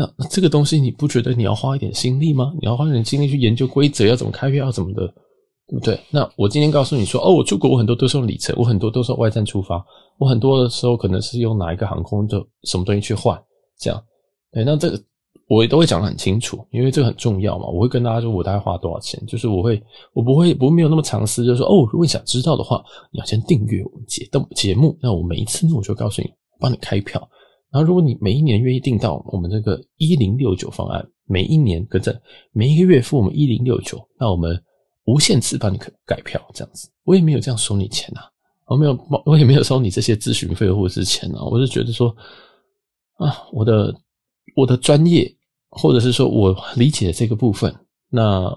[0.00, 2.54] 那这个东西你不觉得你要花一点心力吗？
[2.60, 5.04] 你要花一点心力去研究规则，要怎么开票，要怎么的，
[5.66, 6.00] 对不对？
[6.08, 9.84] 那我今天告诉你说，哦，我出国我很多都是用里程，我很多都是外站出发，
[10.18, 13.36] 我很多的时候可能是用哪一个航空的什么东西去换，
[13.76, 14.00] 这样，
[14.52, 15.02] 对，那这个
[15.48, 17.66] 我也都会讲得很清楚，因为这个很重要嘛。
[17.66, 19.82] 我会跟大家说我大概花多少钱，就是我会
[20.12, 26.30] 我不会不会没有那么藏私，就是说哦，如果你想知道的话，你要先订阅我们节的节目，那我每一次呢我就告诉你，
[26.60, 27.28] 帮你开票。
[27.70, 32.18] 然后，如果你每一年愿意订到我们这个一零六九方案，每一年跟着
[32.52, 34.58] 每一个月付我们一零六九，那我们
[35.04, 38.24] 无限次帮你改票，这样子，我也没有这样收你钱啊，
[38.66, 42.08] 我没有，我也没有收你这些咨询费或者是钱啊，我是觉得说
[43.16, 43.94] 啊，我的
[44.56, 45.30] 我的专业，
[45.70, 47.74] 或者是说我理解这个部分，
[48.10, 48.56] 那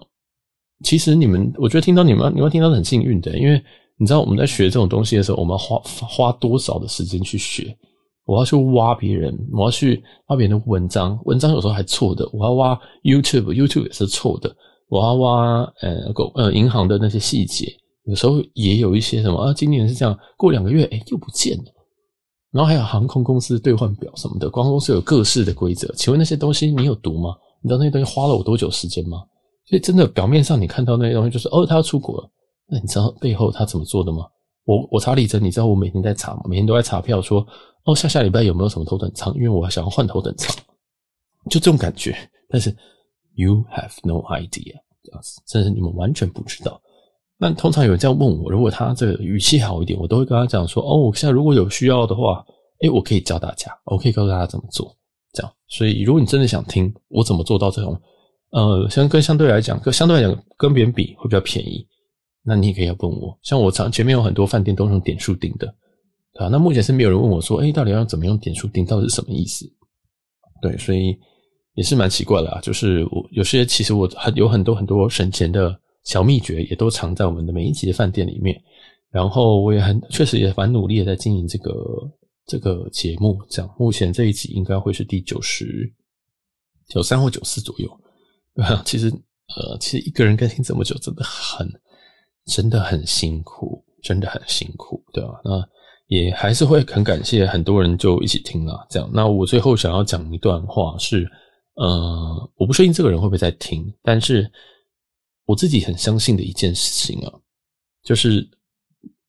[0.84, 3.62] 其实你们，我觉得听到你们，你们听到很幸运的，因为
[3.98, 7.78] 你知道我们在学这种东西的时候，我们花花多少的时间去学。
[8.26, 12.28] 我要去挖别人，我要去挖别人的文章，文章有时候还错的。
[12.32, 14.56] 我要挖 YouTube，YouTube 也是错的。
[14.88, 17.66] 我要挖呃狗呃银行的那些细节，
[18.06, 21.64] 有时候也有一些什么啊，今年是这样，过两个月诶又不见了。
[22.52, 25.92] 然后还有航空公司兑换表什么的，航空公司有各式的规则。
[25.96, 27.36] 请问那些东西你有读吗？
[27.62, 29.24] 你知道那些东西花了我多久时间吗？
[29.66, 32.30] 所以真的表面上你看到那些东西就是哦，他要出国了，
[32.68, 34.26] 那你知道背后他怎么做的吗？
[34.66, 36.42] 我我查里程，你知道我每天在查吗？
[36.46, 37.46] 每天都在查票说。
[37.84, 39.34] 哦，下下礼拜有没有什么头等舱？
[39.34, 40.56] 因为我想要换头等舱，
[41.50, 42.16] 就这种感觉。
[42.48, 42.70] 但是
[43.34, 46.80] ，you have no idea，这样子，真是你们完全不知道。
[47.44, 52.46] 那通常有人这样问我，如果他这个语气好一点，我都会跟他讲说：哦，我现在如果有需要的话，
[52.82, 54.96] 哎，我可以教大家，我可以告诉大家怎么做，
[55.34, 55.52] 这样。
[55.68, 58.00] 所以，如果你真的想听我怎么做到这种，
[58.52, 61.84] 呃，相跟相对来讲，跟相对来讲跟别人比会比较便宜，
[62.44, 63.36] 那你也可以要问我。
[63.42, 65.66] 像我常前面有很多饭店都是用点数订的，
[66.34, 66.48] 对吧？
[66.48, 69.66] 那目前是没有人问我说，哎，到底要怎么用点数订，到底是什么意思？
[70.62, 71.18] 对，所以
[71.74, 72.60] 也是蛮奇怪的啊。
[72.62, 78.62] 就是我有些其实我很有很多很多省钱的小秘诀，也都藏在我们的每一集的饭店里面。
[79.10, 81.74] 然后我也很确实也蛮努力的在经营这个。
[82.48, 85.90] 这个节目这样，目前这一集应该会是第九十
[86.90, 87.90] 九三或九四左右。
[88.84, 89.10] 其实，
[89.56, 91.72] 呃，其实一个人更新这么久，真的很，
[92.48, 95.40] 真的很辛苦，真的很辛苦，对吧？
[95.46, 95.66] 那
[96.08, 99.10] 也还是会很感谢很多人就一起听了这样。
[99.14, 101.26] 那我最后想要讲一段话是，
[101.76, 104.52] 呃，我不确定这个人会不会在听，但是
[105.52, 107.34] 我自己很相信的一件事情啊，
[108.04, 108.50] 就是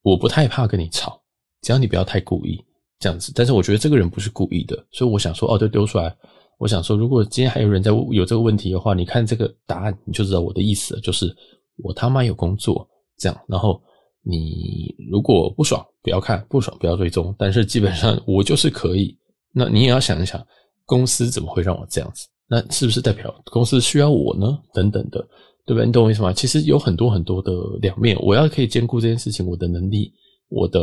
[0.03, 1.21] 我不太怕跟你吵，
[1.63, 2.65] 只要你不要太故意。
[3.01, 6.17] 这样子，但是我觉得这个人不是故意的，所以我想说，哦，就丢出来。
[6.57, 11.37] 我想说，如果今天还有人在有这个问题的话，你看这个答案，你就知道我的意思了，就是
[11.79, 13.37] 我他妈有工作这样。
[13.49, 13.83] 然后
[14.23, 17.35] 你如果不爽，不要看，不爽不要追踪。
[17.37, 19.19] 但是基本上我就是可以。
[19.53, 20.41] 那你也要想一想，
[20.85, 22.29] 公司怎么会让我这样子？
[22.49, 24.57] 那是不是代表公司需要我呢？
[24.73, 25.27] 等等的，
[25.67, 25.87] 对不对？
[25.87, 26.33] 你懂我意思吗？
[26.33, 30.13] 其实有很多很多的两面，我要可以兼顾这件事情，我的能力。
[30.55, 30.81] 我的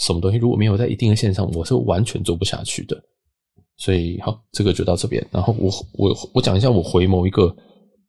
[0.00, 3.00] 什么东西如果没有在一定的线上，我是完全做不下去的。
[3.76, 5.24] 所以好，这个就到这边。
[5.30, 7.54] 然后我我我讲一下我回某一个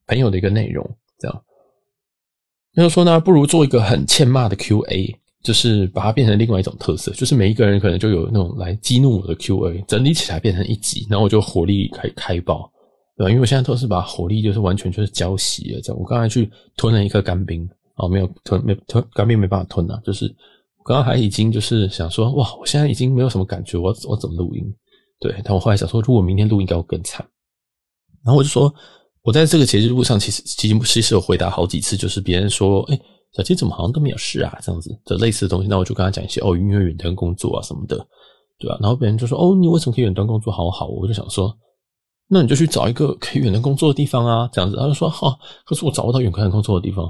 [0.08, 0.84] 朋友的一个内容，
[1.20, 1.44] 这样。
[2.74, 12.68] 那就说呢，不如做一个很欠骂的 QA，就是把它变成另外一种特色，就是每一个人可能就有那种来激怒我的 QA，整理起来变成一集，然后我就火力开开爆，
[13.18, 13.30] 对吧？
[13.30, 16.00] 因为我现在都是把火力就是完全就是浇熄了，这样。
[16.00, 20.34] 我刚才去吞了一颗干冰，哦，没有吞，没吞干冰没办法吞啊，就是。
[20.88, 24.64] 刚刚还已经就是想说，哇，我现在已经没有什么感觉，我我怎么录音？
[25.20, 27.28] 对，但我后来想说，如果明天录音，应该会更惨。
[28.24, 28.72] 然后我就说，
[29.24, 33.00] 我在这个节日路上，其实其实其实有回答好几次，就是别人说，哎，
[33.36, 34.56] 小杰怎么好像都没有事啊？
[34.62, 37.98] 这样子的类似的东西，那我就跟他讲一些，哦，因为远端工作啊什么的，
[38.60, 38.78] 对吧？
[38.80, 40.54] 然后别人就说，哦，你为什么可以远端工作？
[40.54, 41.52] 好好，我就想说，
[42.28, 44.76] 那你就去找一个可以远端工作的地方啊，这样子。
[44.78, 47.06] 他就说，哈，可是我找不到远端工作的地方。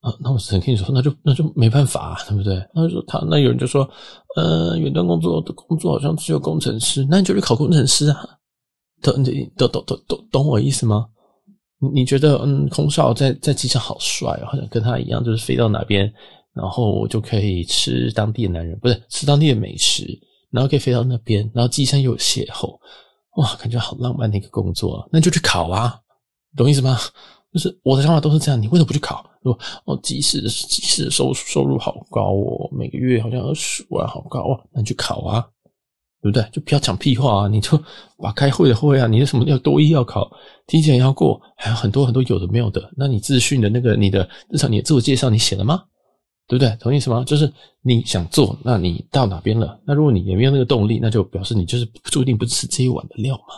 [0.00, 2.62] 啊，那我只能跟你说，那就那就没办法，对不对？
[2.74, 3.88] 那就说他那有人就说，
[4.36, 8.22] 呃，远端工作的工作好像只有工程师，那你就去考工程师啊？
[9.02, 11.06] 懂你懂懂懂懂懂我意思吗？
[11.94, 16.12] 你觉得嗯，空少在在机场好帅，好像跟他一样，就是飞到哪边，
[16.54, 20.06] 然后我就可以吃当地的男人，不是吃当地的美食，
[20.50, 22.78] 然后可以飞到那边，然后机上又有邂逅，
[23.36, 25.98] 哇，感觉好浪漫的一个工作啊，那就去考啊，
[26.56, 26.98] 懂意思吗？
[27.52, 29.24] 就是我的想法都是这样，你为什么不去考？
[29.42, 35.46] 说哦，即使即使收收入好高哦，每个月好像二十万，好高哦，那你去考啊，
[36.22, 36.42] 对不对？
[36.50, 37.48] 就不要讲屁话啊！
[37.48, 37.78] 你就
[38.18, 40.30] 把开会的会啊，你的什么要多一要考，
[40.66, 42.90] 体检要过，还有很多很多有的没有的。
[42.96, 45.82] 那你自训的那个，你的日常你的自我介绍你写了吗？
[46.46, 46.76] 对不对？
[46.78, 47.24] 同意是吗？
[47.24, 49.80] 就是你想做，那你到哪边了？
[49.86, 53.54] 那如果你也没有那个动力，那就表示你就是注定不吃这一碗的料嘛。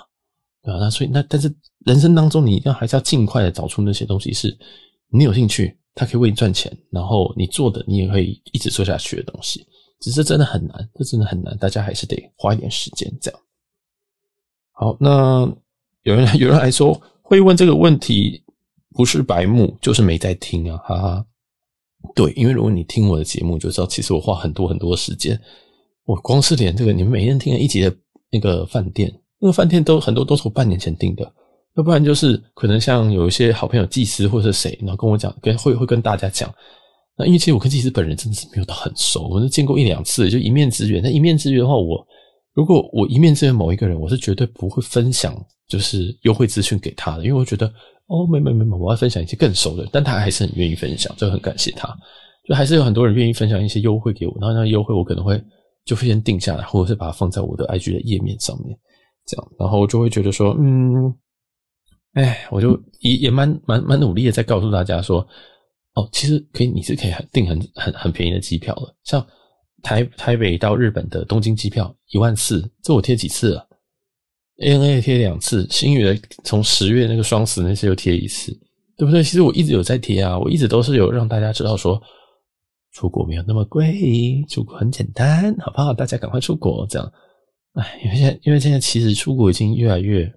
[0.63, 1.53] 对啊，那所以那但是
[1.85, 4.57] 人生当中，你一定要还是要尽快的找出那些东西是
[5.09, 9.67] 你有兴趣，它可以为你赚钱，然后你做的你也可以一直做下去的东西。
[10.01, 13.41] 只是真的很难，这真的很难，大家还是得花一点时间这样。
[14.73, 15.41] 好，那
[16.03, 18.45] 有人有人来说会问这个问题，
[18.91, 21.27] 不是白目就是没在听啊，哈哈。
[22.15, 25.39] 对，因为如果你听我的节目，就知道其实我花很多很多时间，
[26.05, 27.95] 我光是连这个你们每天听了一集的
[28.31, 29.13] 那个饭店。
[29.39, 31.31] 那个饭店都很多都是我半年前订的，
[31.77, 36.51] 要不然就是可能像有一些好朋友技师或者是谁，然后跟我讲，跟会会跟大家讲。
[37.19, 41.03] 那因为其实我跟技师本人真的是没有到很熟，我是见过一两次，就一面之缘。
[41.03, 42.03] 那一面之缘的话，我
[42.55, 45.39] 如果我一面之缘某一个人，我是绝对不会分享
[45.69, 47.71] 就是优惠资讯给他的，因为我觉得
[48.07, 51.89] 哦，没没没没，我要分享一些更熟的，但他还是很愿意分享，就很感谢他。
[52.49, 55.43] 就还是有很多人愿意分享一些优惠给我，然后那优惠我可能会
[55.85, 58.79] 就会先定下来，或者是把它放在我的 IG 的页面上面。
[59.27, 61.13] 这样，然后我就会觉得说，嗯，
[62.13, 65.27] 哎，我就也也蛮蛮蛮努力的在告诉大家说，
[65.95, 69.27] 哦，其实可以，你是可以订很很很便宜的机票的，像
[69.83, 73.69] 台台北到日本的东京机票一万四，这我贴几次了
[74.59, 78.53] ？ANA 贴两次，星宇的从十月那个双十那次又贴一次，
[78.97, 79.23] 对不对？
[79.23, 82.01] 其实我一直有在贴啊，我一直都是有让大家知道说，
[82.93, 85.93] 出国没有那么贵，出国很简单，好不好？
[85.93, 87.13] 大家赶快出国，这样。
[87.75, 90.33] 哎，因为现在，因为现在其实出国已经越来越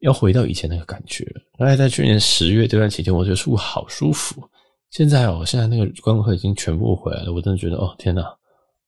[0.00, 1.42] 要回到以前那个感觉了。
[1.58, 4.42] 大概在去年十月这段期间，我觉得出国好舒服。
[4.90, 8.22] 现在哦，现在那个观光客已经全部回来了，我真的觉得哦，天哪，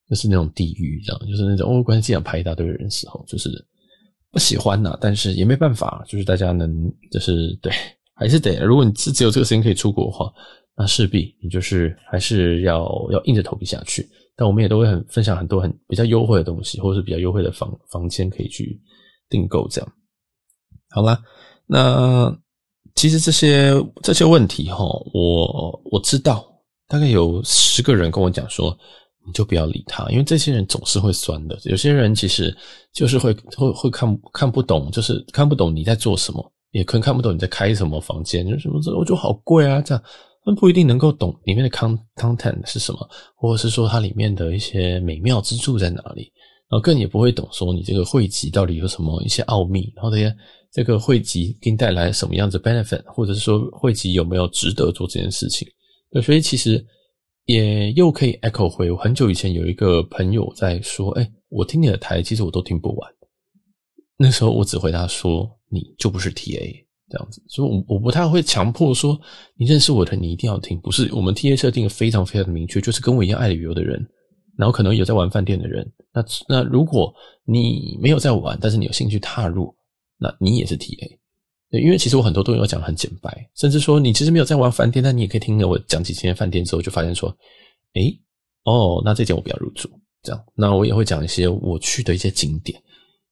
[0.09, 3.49] 就是那种地狱，这样就是那种哦，关系想排一大堆人的时候，就是
[4.31, 7.71] 不喜欢呐，但是也没办法，就是大家能就是对，
[8.13, 10.31] 还是得，如果你是只有这个时间可以出国的话，
[10.75, 14.07] 那势必你就是还是要要硬着头皮下去。
[14.39, 18.79] 但我们也都会很分享很多很比较优惠的东西，或者是比较优惠的房房间可以去
[19.29, 19.93] 订购这样。
[20.91, 21.19] 好啦，
[21.65, 22.31] 那
[22.93, 26.45] 其实这些这些问题哈，我我知道
[26.87, 28.77] 大概有十个人跟我讲说，
[29.27, 31.59] 你就不要理他，因为这些人总是会酸的。
[31.65, 32.55] 有些人其实
[32.93, 40.03] 就是会会会看看不懂，就是看不懂你在做什么，也可能看不懂你在开什么房间，就什么我觉得好贵啊这样。
[40.45, 46.31] 他们不一定能够懂里面的 content 是什么，或者是说它里面的一些美妙之处在哪里，
[46.69, 50.33] 然后更也不会懂说你这个汇集到底有什么一些奥秘，然后这些
[50.71, 55.67] 这个汇集给你带来什么样子 benefit，或者是说汇集有没有值得做这件事情。
[56.23, 56.81] 所以其实
[57.47, 63.11] 也又可以 echo 回我很久以前有一个朋友在说，哎，我听你的台其实我都听不完，
[64.17, 66.85] 那时候我只回答说，你就不是 TA。
[67.09, 69.17] 这样子，所以我我不太会强迫说，
[69.55, 74.05] 你认识我的你一定要听，不是我们 TA 设定的非常非常的明确，就是跟我一样爱旅游的人，
[74.57, 75.89] 然后可能有在玩饭店的人。
[76.13, 77.13] 那那如果
[77.45, 79.73] 你没有在玩，但是你有兴趣踏入，
[80.19, 81.17] 那你也是 TA。
[81.69, 87.29] 对，因为其实我很多东西我讲很简白，甚至说你其实没有在玩饭店，但你也可以听了我讲几间饭店之后，就发现说，
[87.93, 88.17] 诶，
[88.63, 89.89] 哦，那这间我不要入住。
[90.23, 92.81] 这样，那我也会讲一些我去的一些景点。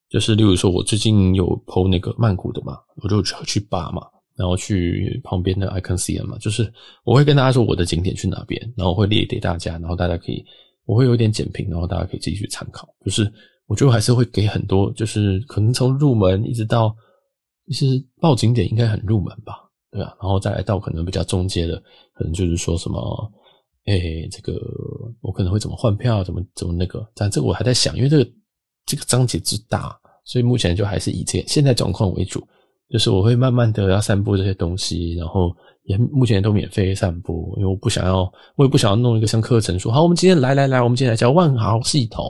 [0.08, 4.04] 就是，例如说，我最近有 po 那个曼谷的嘛，我就去巴嘛，
[4.38, 6.72] 然后去旁边的 ICONCM 嘛，就是
[7.04, 10.46] 我会跟大家说我的景点去哪边，然后我会列给大家，然后大家可以，
[10.86, 12.88] 我会有一点简评，然后大家可以自己去参考。
[13.04, 13.30] 就是
[13.66, 16.96] 我觉得我还是会给很多，就是可能从入门一直到，
[17.68, 20.18] 其实报景点应该很入门吧，对吧？
[20.22, 21.82] 然后再来到可能比较中阶的，
[22.14, 23.32] 可能就是说什么，
[23.86, 24.60] 哎，这个
[25.22, 28.30] 我可能会怎么换票，怎么怎么那个，但这个我还在想，因为这个。
[28.88, 32.40] 这个章节之大，所以目前就还是以这现在状况为主。
[32.88, 35.52] 就是我会慢慢的要散布这些东西，然后
[35.86, 42.24] 也目前都免费散布，因为我不想要，我也不想要弄一个像课程说，好，我们今天来来来，我们今天来教万豪系统。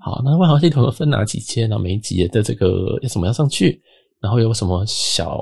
[0.00, 1.68] 好，那万豪系统分哪几阶？
[1.68, 3.80] 然后每一级的这个要怎么样上去？
[4.20, 5.40] 然后有什么小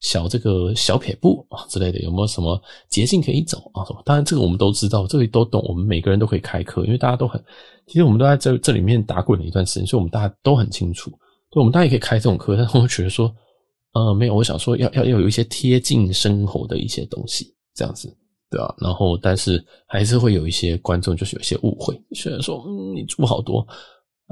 [0.00, 1.98] 小这个小撇步啊之类的？
[2.00, 3.84] 有没有什么捷径可以走啊？
[4.04, 7.42] 当然这个我们都知道，这个都懂，我们每个人都可以开课，因为大家都很。
[7.86, 11.10] 其实我们都在这这里面打滚了一段时间，所以我们大家都很清楚。
[11.50, 13.32] 所以我们当然也可以开这种课，但是我觉得说，
[13.92, 18.08] 呃，没有，我想说要要要有一些贴近生活的一些东西，这样子，
[18.50, 18.74] 对吧？
[18.78, 23.64] 然后，但是还是会有一些观众就是有一些误会，虽然说，嗯，你住好多，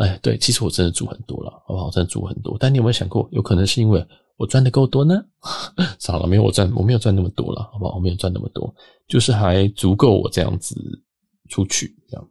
[0.03, 1.87] 哎，对，其实我真的煮很多了，好不好？
[1.87, 2.57] 我真的住很多。
[2.59, 4.05] 但你有没有想过，有可能是因为
[4.37, 5.15] 我赚的够多呢？
[6.01, 7.95] 少了，没有我赚，我没有赚那么多了，好不好？
[7.95, 8.75] 我没有赚那么多，
[9.07, 10.75] 就是还足够我这样子
[11.49, 12.29] 出去这样。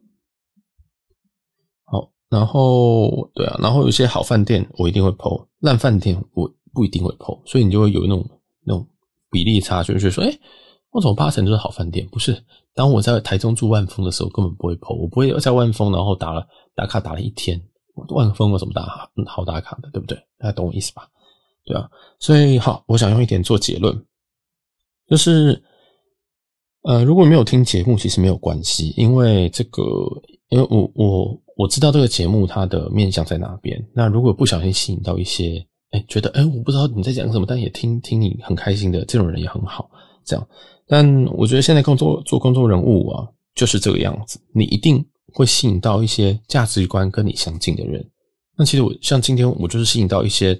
[1.84, 8.28] 好然后，对啊，然后有些好饭店我一定会 po，烂饭店我不一定会 po，所以你就会有那种
[8.66, 8.86] 那种
[9.30, 10.40] 比例差，就是说，诶，
[11.00, 12.06] 怎么八成就是好饭店？
[12.08, 12.36] 不是，
[12.74, 17.60] 当我在台中住万丰的时候，根本不会 po，我不会在万丰然后打了打卡打了一天，
[18.08, 20.16] 万丰有什么打好打卡的，对不对？
[20.38, 21.08] 大家懂我意思吧？
[21.64, 24.04] 对啊，所以好，我想用一点做结论，
[25.08, 25.62] 就是，
[26.82, 29.82] 呃，如果没有听节目，其实没有关系，因为这个，
[30.48, 31.38] 因为我我。
[31.54, 33.86] 我知道这个节目它的面向在哪边。
[33.92, 39.88] 那如果不小心吸引到一些，哎，觉得哎，我不知道你在讲什么，但也听听你很开心的这种人也很好。
[40.24, 40.48] 这样，
[40.92, 44.38] 但我觉得现在工作做公众人物啊，就是这个样子。
[44.54, 45.02] 你一定
[45.32, 48.06] 会吸引到一些价值观跟你相近的人。
[48.58, 50.54] 那其实我像今天我就是吸引到一些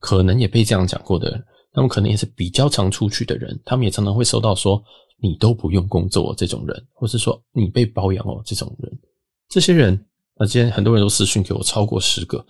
[0.00, 1.44] 可能也被这样讲过的人，
[1.74, 4.82] 他们可能也是比较常出去的人，他们也常常会收到说
[5.20, 8.90] 你都不用工作这种人，或是说你被包养哦这种人，
[9.50, 10.02] 这些人。
[10.38, 12.42] 那今天很多人都私讯给我，超过十个，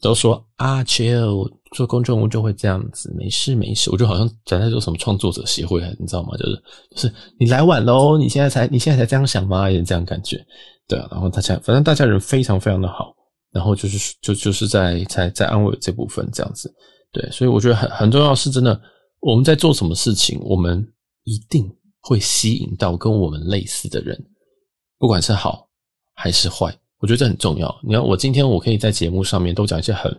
[0.00, 3.90] 都说啊，chill 做公众人物就会这样子，没事没事。
[3.90, 6.36] 我就好像咱在做什么创作者协会，你知道吗？
[6.36, 9.70] 就是就是你来晚喽，你现在才你现在才这样想吗？
[9.70, 10.44] 也这样感觉，
[10.86, 11.08] 对啊。
[11.10, 13.14] 然后大家反正大家人非常非常的好，
[13.52, 16.72] 然后就是就就是在在在安慰这部分这样子，
[17.12, 17.30] 对。
[17.30, 18.80] 所以我觉得很很重要是真的，
[19.20, 20.82] 我们在做什么事情，我们
[21.24, 24.18] 一定会吸引到跟我们类似的人，
[24.98, 25.68] 不管是好
[26.14, 26.74] 还是坏。
[27.00, 27.72] 我觉得这很重要。
[27.84, 30.10] 你看，我今天我可以在节目上面都讲一些很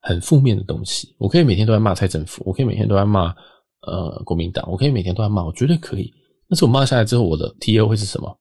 [0.00, 1.14] 很负面的东西。
[1.18, 3.34] 我可以每天都在骂蔡政府，我可以每天都在骂
[3.82, 6.12] 呃国民党，我可以每天都在骂，我绝对可以。
[6.48, 8.38] 但是我骂下来之后，我的 TA 会是什么？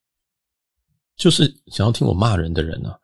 [1.15, 2.97] 就是想要听我骂人的人啊。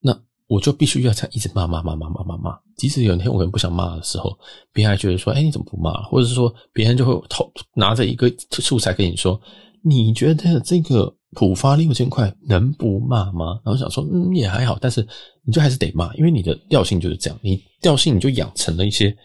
[0.00, 2.58] 那我就必须要这样一直骂骂骂骂骂骂骂。
[2.76, 4.36] 即使有一天我可能不想骂的时候，
[4.72, 9.40] 别人还觉得说：“哎，你怎么不骂？”或者是说别人就会偷拿着一个素材跟你说
[9.84, 13.60] ：“你觉得这个？”普发六千块，能不骂吗？
[13.64, 15.06] 然后想说，嗯，也还好，但是
[15.44, 19.16] 你就还是得骂，因为你的调性就是这样，你调性你就养成了一些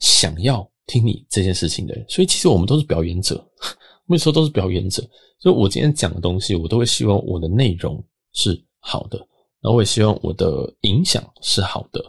[0.00, 3.42] 想要听你这件事情的人，所以其实我们都是表演者，
[4.06, 5.02] 那时候都是表演者，
[5.38, 9.18] 所以我今天讲的东西，我都会希望我的内容是好的，
[9.60, 12.02] 然后我也希望我的影响是好的，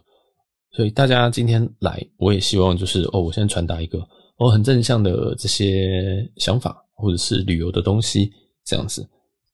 [0.72, 4.00] 所以大家今天来，我也希望就是哦，我先传达一个
[4.38, 6.80] 我很正向的这些想法。
[6.96, 8.32] 或者是旅游的东西
[8.64, 9.06] 这样子，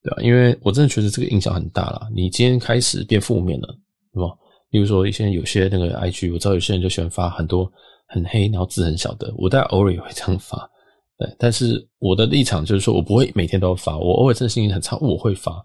[0.04, 0.22] 对吧？
[0.22, 2.08] 因为我真的觉得这个影响很大啦。
[2.16, 3.68] 你今天开始变负面了，
[4.14, 4.34] 对吧？
[4.72, 7.72] 例如说一些有些那个 IG，我知道有些人就喜欢发很多
[8.08, 9.34] 很黑，然后字很小的。
[9.38, 10.70] 我大概偶尔也会这样发，
[11.18, 11.28] 对。
[11.38, 15.64] 但是我的立场就是说我不会每天都要发，我偶尔真的心情很差，我会发，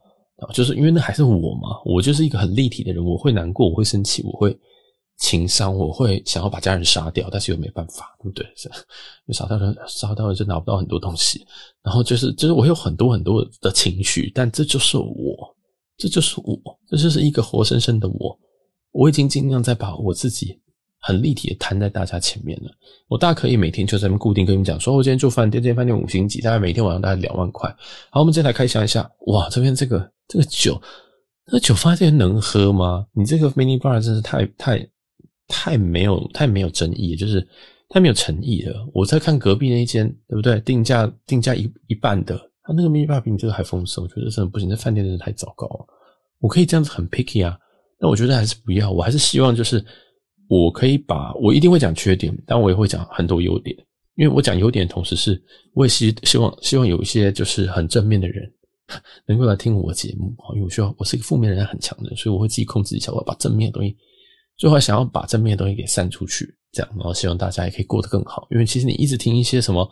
[0.53, 4.57] 就是因为那还是我嘛，我就是一个很立体的人，我会难过，我会生气，我会。
[5.17, 8.45] 情商，我会想要把家人杀掉，但是又没办法，对不对？
[8.57, 8.75] 是，因
[9.29, 11.47] 为杀掉人，杀掉人就拿不到很多东西。
[11.83, 15.57] 然后就是，就是我有很多很多的情绪，但这就是我，
[15.97, 16.59] 这就是我，
[16.89, 18.39] 这就是一个活生生的我。
[18.91, 20.61] 我已经尽量在把我自己
[21.01, 22.71] 很立体的摊在大家前面了。
[23.09, 27.69] 我大可以每天就在那边固定跟你们讲，说我今天住饭店，这间饭店五星级，大概每天晚上大概两万块。
[28.11, 30.81] 好，我们今天来开箱一下，哇，这边这个这个酒，
[31.47, 33.07] 这个酒发现能喝吗？
[33.13, 34.89] 你这个 mini bar 真是太太。
[35.49, 37.47] 太没有太没有争议，就是
[37.89, 38.89] 太没有诚意了。
[38.93, 40.59] 我在看隔壁那一间，对不对？
[40.61, 44.69] 定价定价一一半的，他那个 mini bar 比你这个还丰盛，我觉得真的不行。
[44.69, 45.87] 这饭店真的太糟糕了。
[46.41, 47.59] 我可以这样子很 picky 啊，
[47.99, 48.91] 但我觉得还是不要。
[48.91, 49.85] 我还是希望就是
[50.49, 53.77] 我可以把我一定会讲缺点，但我也会讲很多优点。
[54.17, 55.43] 因为我讲优点的同时是，
[55.73, 58.49] 我也希希望希望有一些就是很正面的人
[59.27, 60.35] 能够来听我节目。
[60.55, 63.97] 因为我需要我是一个负面人很强的人，所以我会自己控制一下，我要把正面的东西。
[64.57, 68.47] 最后想要把正面的东西给散出去，这样，然后希望大家也可以过得更好。
[68.51, 69.89] 因为其实你一直听一些什么，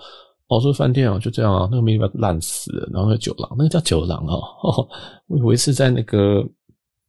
[0.49, 4.35] 哦，说饭店啊，就这样啊，那个米老板烂死了，然后那个酒廊，那个叫酒廊啊，
[5.27, 6.43] 我以为是在那个，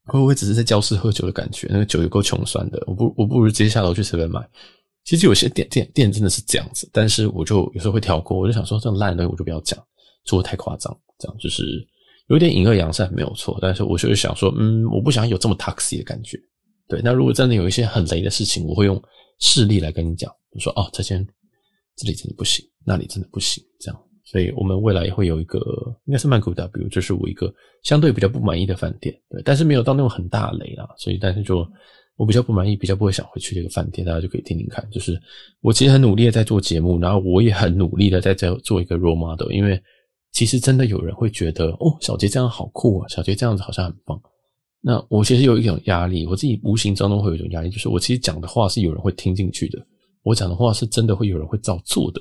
[0.05, 1.67] 会不会只是在教室喝酒的感觉？
[1.69, 4.47] 那个酒有够穷酸的，我不，我不如直接下楼去随便买。
[5.03, 9.77] 其实有些店店店真的是这样子，但是我就有时候会跳过，我就想说这种烂的东西我就不要讲，
[10.25, 11.63] 说的太夸张，这样就是
[12.27, 16.39] 有点隐恶扬善没有错，但是我就是想说，嗯，我不想有这么 toxic 的感觉。
[16.87, 19.01] 对，那如果真的有一些很雷的事情，我会用
[19.39, 21.25] 事例来跟你讲，就说哦，这间
[21.95, 23.99] 这里真的不行，那里真的不行，这样。
[24.25, 25.59] 所以我们未来也会有一个，
[26.05, 27.53] 应该是曼谷 W，就是我一个
[27.83, 30.87] 相对比较不满意的饭店，对，但是没有到那种很大雷啦。
[30.97, 31.67] 所以，但是就
[32.15, 34.87] 我比较不满意，比较不会想回去这个饭店，大家就可以听听看。
[34.89, 35.21] 就是
[35.61, 39.79] 我其实很努力的在做节目，然后我也很努力的在在做一个 role model，因为
[40.31, 44.19] 其实真的有人会觉得哦，小杰这样好酷啊，小杰这样子好像很棒。
[44.85, 49.79] 那我其实有一种压力，我自己无形当中会有一种压力，就是我其实讲的话是有人会听进去的，
[50.23, 52.19] 我讲的话是真的会有人会照做的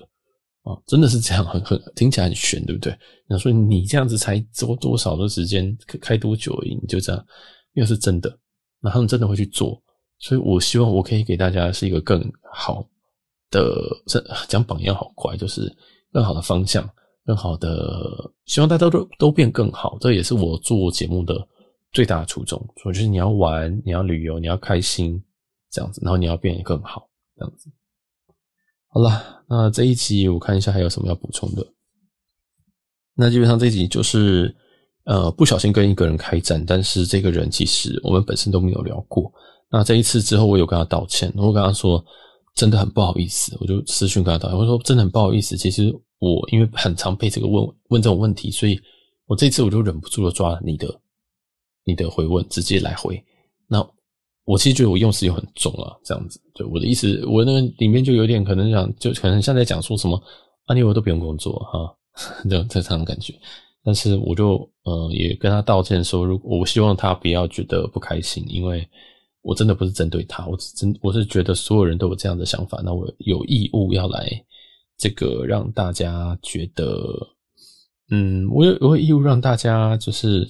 [0.63, 2.97] 啊，真的是这样，很很听起来很玄，对不对？
[3.29, 7.27] 那所以你这样子才做多少的时间，开多久而已，你就这样，
[7.75, 8.33] 因为是真的，
[8.81, 9.83] 那他们真的会去做，
[10.21, 12.89] 所以我希望我可以给大家是一个更好
[13.51, 13.75] 的，
[14.07, 15.69] 这讲榜样好怪，就是
[16.13, 16.89] 更好的方向，
[17.27, 21.35] 更好的，希望大家都都变更好，这也是我做节目的。
[21.93, 25.23] 最大的初衷，所以就是你要玩，你要旅游，你要开心，
[25.71, 27.71] 这样子，然后你要变得更好，这样子。
[28.89, 31.67] 好了，那这一集我看一下还有什么要补充的。
[33.15, 34.55] 那基本上这一集就是，
[35.05, 39.31] 呃，不小心跟一个人开战，但是这个人其实我们本身都没有聊过。
[39.71, 42.03] 那这一次之后，我有跟他道歉，我跟他说
[42.55, 48.81] 真的很不好意思，我就私讯跟他道歉，我说真的很不好意思，其实我因为很常被这个问问这种问题，所以
[49.27, 51.02] 我这次我就忍不住的抓你的。
[51.85, 53.23] 你的回问直接来回，
[53.69, 53.85] 那
[54.45, 60.21] 我其实觉得我用词又很重啊，这样子，对我的意思，我那个里面就有点可能讲，就可能像在讲说什么
[60.67, 61.95] 啊，你我都不用工作 哈，
[62.49, 63.35] 这这样的感觉。
[63.85, 68.89] 但是我就呃也跟他道歉说，如果我希望他不要觉得不开心，因为
[69.43, 74.29] 我真的不是针对他，我是真我是觉得所有人都有这样的想法，那我有义务要来
[74.99, 77.05] 这个让大家觉得，
[78.11, 80.49] 嗯，我有我有义务让大家就是。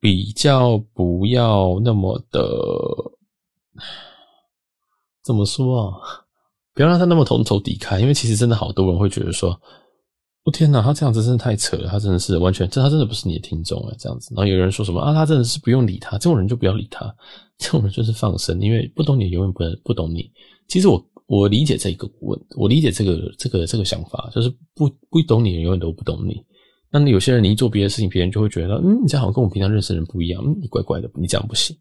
[0.00, 2.40] 比较不要那么的，
[5.24, 6.24] 怎么说啊？
[6.74, 9.58] 不要让他那么同仇敌忾，因为其实真的好多人会觉得说
[10.44, 15.14] ：“我天哪，他这样子真的太扯了，他真的是完全，这他真的不是你的听众啊。”这样子，然后有人说什么啊？
[15.14, 17.12] 他真的是不用理他，这种人就不要理他，
[17.56, 20.30] 这种人就是放生，因为不懂你永远不能不懂你。
[20.68, 26.44] 其实我我理解这个问，我理解这个这个这个想法，就是不不懂你的永远都不懂你。
[26.98, 31.76] 那有些人，你一做别的事情，别人就会觉得，嗯，你这样好像跟我们平常认识的人不一样，嗯，你怪怪的，你这样不行，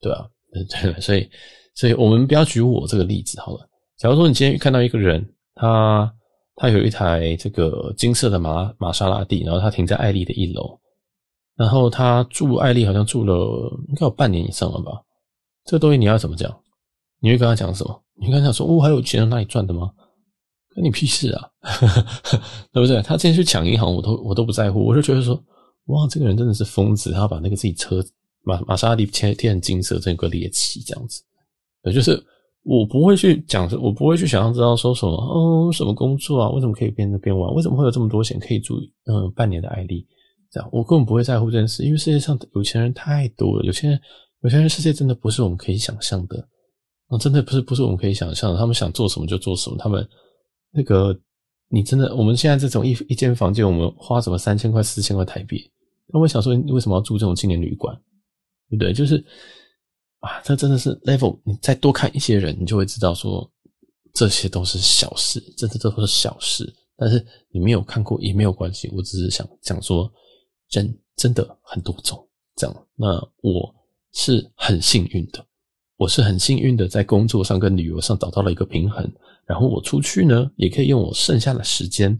[0.00, 0.28] 对吧？
[0.52, 1.28] 对，所以，
[1.74, 3.68] 所以我们不要举我这个例子好了。
[3.96, 6.12] 假如说你今天看到一个人，他
[6.56, 10.78] 他有一台这个金色的玛玛莎拉蒂，然后他停在艾丽的一楼，
[11.56, 14.92] 然后他住艾丽好像住了应该有半年以上了吧？
[15.64, 16.50] 这东西你要怎么讲？
[17.20, 18.02] 你会跟他讲什么？
[18.18, 19.90] 你会跟他讲说，哦，还有钱从哪里赚的吗？
[20.74, 21.50] 关你屁事啊，
[22.72, 23.02] 对不对？
[23.02, 25.34] 他之前去抢银行，我都我都不在乎，我就觉得说，
[25.86, 28.04] 哇，这个人真的是疯子，他把那个自己车
[28.44, 31.22] 玛玛莎拉蒂贴贴成金色，整个猎奇这样子。
[31.82, 32.22] 对，就是
[32.62, 36.50] 我不会去讲，我不会去想要知道说什么，哦，什么工作啊？
[36.50, 37.52] 为什么可以变这边玩？
[37.54, 40.06] 为什么会有这么多钱可以住嗯半年的爱丽？
[40.50, 44.00] 这样，我根本不会在乎这件事，因为世界上有钱人太多了，有钱人
[44.42, 46.38] 有钱人世界真的不是我们可以想象的，
[47.08, 48.58] 啊，真的不是不是我们可以想象的。
[48.58, 50.06] 他们想做什么就做什么，他们
[50.72, 51.18] 那个
[51.68, 55.70] 你真的，我们现在这种一一间房间，我们花什么三千块四千块台币，
[56.06, 57.94] 那我想说，你为什么要住这种青年旅馆？
[58.68, 58.92] 对不对？
[58.92, 59.24] 就是
[60.20, 63.50] 啊，这真的是 level，你再多看一些人，你就会知道说
[64.14, 66.72] 这些都是小事，真的这都是小事。
[66.96, 70.10] 但是你没有看过也没有关系，我只是想讲说。
[70.72, 73.74] 人真的很多种这样，那我
[74.12, 75.44] 是很幸运的，
[76.00, 79.06] 我是很幸运的，在工作上跟旅游上找到了一个平衡。
[79.44, 82.18] 然后我出去呢，也可以用我剩下的时间，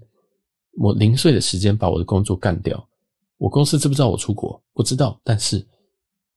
[0.79, 2.87] 我零碎的时间把我的工作干掉。
[3.39, 4.63] 我公司知不知道我出国？
[4.75, 5.67] 不知道，但是，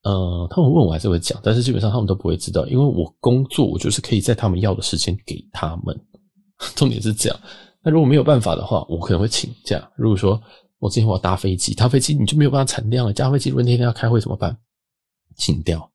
[0.03, 5.99] 呃，他们问我还是会讲，但是基本上他们都不会知道，因为我工作，我就是可以在他们要的时间给他们。
[6.75, 7.37] 重点是这样。
[7.83, 9.85] 那如果没有办法的话，我可能会请假。
[9.97, 10.41] 如果说。
[10.79, 13.13] 我今天我要搭飞机，搭飞机你就没有办法产量了。
[13.13, 14.57] 加飞机如果那天要开会怎么办？
[15.37, 15.89] 请掉，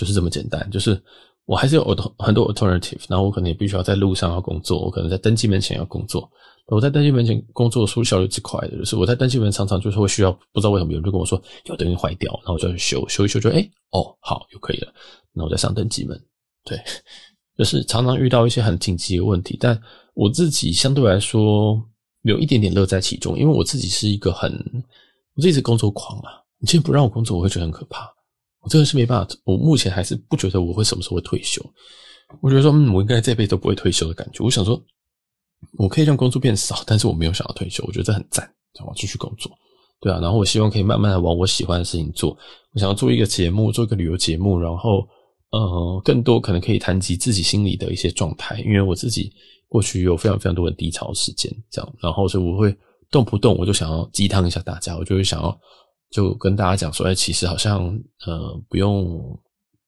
[0.00, 0.66] 就是这么简单。
[0.70, 1.00] 就是
[1.44, 1.84] 我还是有
[2.18, 6.26] 很多 alternative，然后我可能也必须要在路上要工作，我可能在登机门前要工作。
[6.66, 14.92] 我在登机门前工作，速度效率最快的就是我在登机门常常就是会需要，不知道为什么有人就跟我说有东西坏掉，然后我就要去修修一修就，哎哦好就可以了，
[15.32, 16.18] 那我再上登机门。
[16.64, 16.80] 对，
[17.58, 19.80] 就是常常遇到一些很紧急的问题，但
[20.14, 21.80] 我自己相对来说。
[22.24, 24.52] 有一点点乐在其中，因为我自己是一个很，
[25.34, 26.32] 我自己是工作狂啊。
[26.58, 28.12] 你既然不让我工作，我会觉得很可怕。
[28.62, 31.64] 我真的是没办法，我目前还是不觉得我会什么时候会退休。
[32.40, 34.44] 我觉得说，嗯，我应该这辈子都不会退休的感觉。
[34.44, 34.80] 我想说，
[35.78, 37.84] 我可以让工作变少，但是我没有想要退休。
[37.86, 38.48] 我觉得这很赞，
[38.78, 39.50] 让我继续工作，
[40.00, 40.18] 对啊。
[40.20, 42.36] 然后我希望可以慢慢的往我喜欢的事情做。
[42.72, 45.06] 我想要做一个节目，做一个旅游节目，然后，
[45.50, 49.32] 呃，更多可能可以谈及自己心里的一些状态，因为我自己。
[49.70, 52.76] 过去有非常非常多的低潮时间，这样，然后所以我会
[53.08, 55.56] 动不动我就想要鸡汤一下大家，我就会想要
[56.10, 57.86] 就跟大家讲说，哎，其实好像
[58.26, 59.38] 呃不用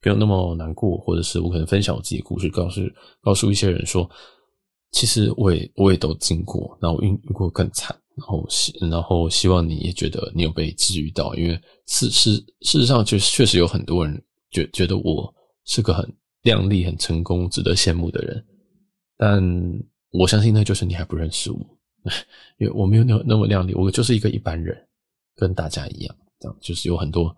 [0.01, 2.81] 不用那么难过，或者是我可能分享我自己故事，告诉
[3.21, 4.09] 告诉一些人说，
[4.91, 14.21] 其实我也我也都经过，然后我遇遇过更惨，然后希然后希望你也觉得你有被治愈到，因为事事事实上就确实有很多人
[14.51, 15.33] 觉觉得我
[15.65, 16.07] 是个很
[16.43, 18.45] 靓丽、很成功、值得羡慕的人。
[19.17, 19.41] 但
[20.11, 21.57] 我相信那就是你还不认识我，
[22.59, 24.77] 因为我没有那那么靓丽，我就是一个一般人，
[25.35, 27.35] 跟大家一样，这样就是有很多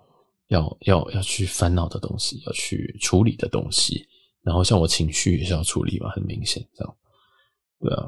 [0.47, 4.05] 要要要去烦恼的东西，要去处理的东西。
[4.43, 6.95] 然后像我情绪也是要处理嘛，很明显这样，
[7.79, 8.05] 对啊。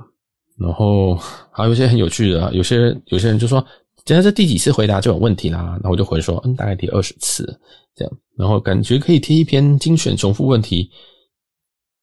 [0.60, 1.16] 然后
[1.52, 3.60] 还有一些很有趣的啊，有些有些人就说，
[4.06, 5.64] 今天是第几次回答这种问题啦？
[5.82, 7.60] 然后我就回说，嗯，大概第二十次
[7.96, 8.14] 这样。
[8.38, 10.92] 然后感觉可以贴一篇精选重复问题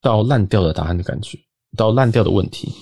[0.01, 1.39] 到烂掉的答案的感觉。
[1.77, 2.73] 到烂掉的问题，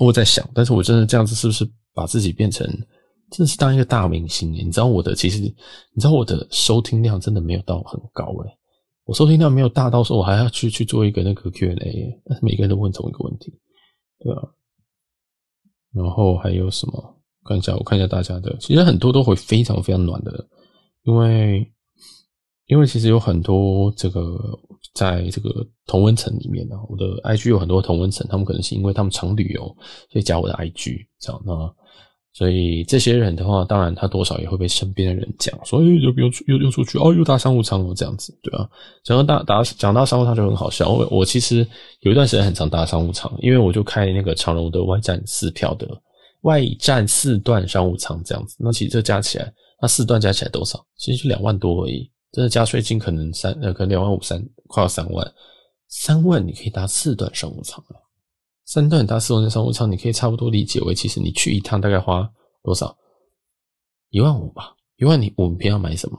[0.00, 1.64] 我在想，但是我真的这样子是不是
[1.94, 2.68] 把自己变成
[3.30, 4.52] 真的是当一个大明星？
[4.52, 8.58] 你知道我的其实，你知道我的收听量真的没有到很高诶，
[9.04, 13.52] 我收听量没有大到说我还要去去做一个那个 Q&A，但是每个人都问同一个问题，
[14.20, 14.42] 对啊？
[15.94, 17.16] 然后还有什么？
[17.44, 20.46] 看一下，我看一下大家的，其实很多都会非常非常暖的，
[21.04, 21.70] 因为。
[22.70, 24.38] 因为其实有很多这个
[24.92, 29.62] 在这个同温层里面呢，我的 IG 有很多同温层，他们可能是因为他们常旅游，
[30.10, 31.74] 所以加我的 IG 这样那。
[32.38, 38.68] 所以这些人的话，当然他多少也会被身边的人讲，说又又又又出去哦，又搭商务舱了这样子，对啊？
[39.02, 41.66] 讲到搭搭讲到商务舱就很好笑，我我其实
[42.02, 45.88] 有一段时间很常搭商务舱，因为我就开那个长荣的外站四票的
[46.42, 50.78] 外站四段商务舱这样子，那其实这加起来，那四段加起来多少？
[50.96, 52.08] 其实就两万多而已。
[52.30, 55.26] 真的加税金可能三呃，可能两万五三，快要三万，
[55.88, 57.96] 三万你可以搭四段商务舱了，
[58.68, 62.30] 三段搭四段商务舱，你可以差不多理解为，其实你去一趟大概花
[62.62, 62.94] 多少？
[64.10, 66.18] 一万五吧，一万你我们偏要买什么？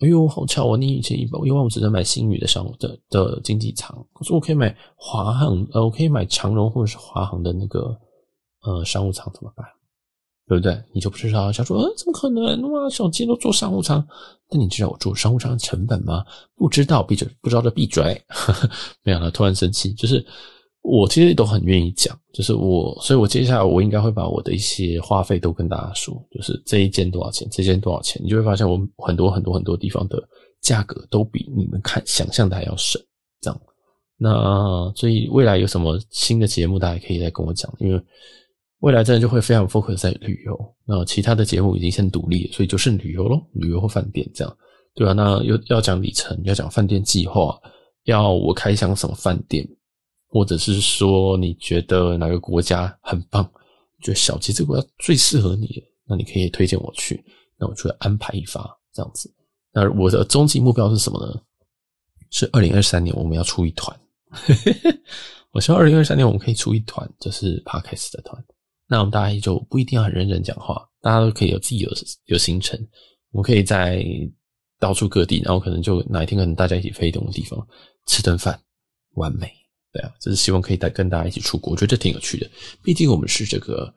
[0.00, 0.76] 哎呦，好巧哦！
[0.76, 7.98] 你以前一一万五只能买新宇的商务的的经济舱，可是我可以买华航，呃，我可以买长荣或者是华航的那个
[8.60, 9.66] 呃商务舱，怎么办？
[10.46, 10.78] 对不对？
[10.92, 12.70] 你就不知道，想说，呃，怎么可能？
[12.70, 14.06] 哇，小鸡都坐商务舱，
[14.50, 16.22] 那你知道我坐商务舱的成本吗？
[16.54, 18.22] 不知道，闭嘴，不知道就闭嘴。
[19.02, 20.24] 没有了，突然生气，就是
[20.88, 30.22] 我其实都很愿意讲，就是我，所以我接下来我应该会把我的一些花费都跟大家说，就是这一间多少钱，这间多少钱，你就会发现我很多很多很多地方的
[30.62, 33.00] 价格都比你们看想象的还要省，
[33.40, 33.60] 这样。
[34.16, 38.02] 那所以未来有什么新的节目，大家可以再跟我讲，因为
[38.80, 44.56] 未来真的就会非常 focus 在旅游，那其他的节目已经先独立，所以就剩旅游咯，旅游或饭店这样，
[44.94, 45.12] 对吧？
[45.12, 47.56] 那又要讲里程，要讲饭店计划，
[48.04, 49.68] 要我开箱什么饭店，
[50.28, 53.42] 或者是说你觉得哪个国家很棒，
[54.00, 57.24] 觉得小吉这个国家最适合你，那你可以推荐我去，
[57.58, 59.34] 那我就会安排一发这样子。
[59.72, 61.40] 那我的终极目标是什么呢？
[62.30, 63.98] 是二零二三年我们要出一团。
[65.52, 68.44] 我希望二零二三年我们可以出一团，就是 Podcast 的团。
[68.86, 71.90] 那我们大家就不一定要很认真讲话，大家都可以有自己有
[72.26, 72.78] 有行程。
[73.30, 74.04] 我们可以在
[74.78, 77.66] 到处各地，然后可能就哪一天可能大家一起飞动的地方
[78.06, 78.58] 吃顿饭，
[79.14, 79.50] 完美。
[80.02, 82.48] 啊，就是希望可以带跟大家一起出国，我觉得这挺有趣的。
[82.82, 83.92] 毕竟我们是这个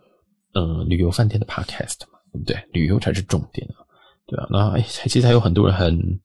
[0.54, 2.58] 嗯旅游饭店的 Podcast 嘛，对不对？
[2.74, 3.82] 旅游才是重点啊。
[4.28, 6.20] 对啊，那哎，其实还有很多人很。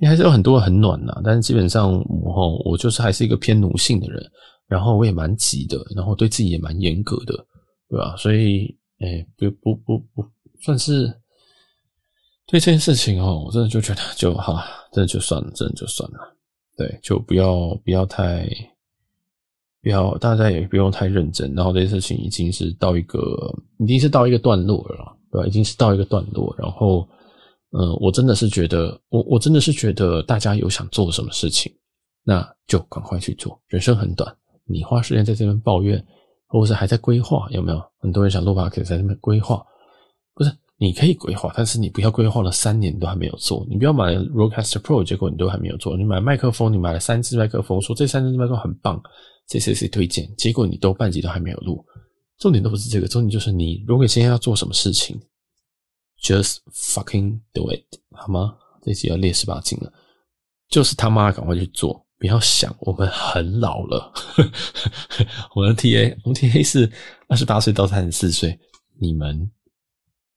[0.00, 4.24] 你还是有很多人很暖呐，但是基本上我我就是还是一个偏奴性的人，
[4.68, 7.34] 然后我也蛮急的，然后对自己也蛮严格的，
[7.88, 8.14] 对吧？
[8.16, 10.24] 所以，哎，不不不不，
[10.60, 11.12] 算是
[12.46, 14.62] 对这件事情哦，我真的就觉得就好，
[14.92, 16.18] 真的就算了，真的就算了，
[16.76, 18.48] 对，就不要不要太，
[19.82, 25.46] 不要大家也不用太认真，然后这件事情已经是到一个，已经是到一个段落了，对吧？
[25.46, 27.06] 已经是到一个段落，然后。
[27.70, 31.70] 嗯，我真的是觉得，我我真的是觉得，大家有想做什么事情，
[32.24, 33.60] 那就赶快去做。
[33.66, 36.02] 人生很短，你花时间在这边抱怨，
[36.46, 37.78] 或者是还在规划，有没有？
[38.00, 39.62] 很多人想录 Podcast 在这边规划，
[40.34, 40.50] 不是？
[40.78, 43.66] 你可以规划，但是你不要规划了三年都还没有做。
[43.68, 45.94] 你不要买 Rodecaster Pro，结果你都还没有做。
[45.94, 48.98] 你买麦克风，你买了三支麦克风，说这三支麦克风很棒，
[49.48, 51.84] 谁谁谁推荐，结果你都半集都还没有录。
[52.38, 55.20] 重点都不是这个，重点就是你如果今天要做什么事情。
[56.20, 58.56] Just fucking do it，好吗？
[58.82, 59.92] 这集要列十八禁了，
[60.68, 64.12] 就是他妈赶快去做，不要想我们很老了。
[65.54, 66.90] 我们 TA，我们 TA 是
[67.28, 68.58] 二十八岁到三十四岁，
[69.00, 69.48] 你们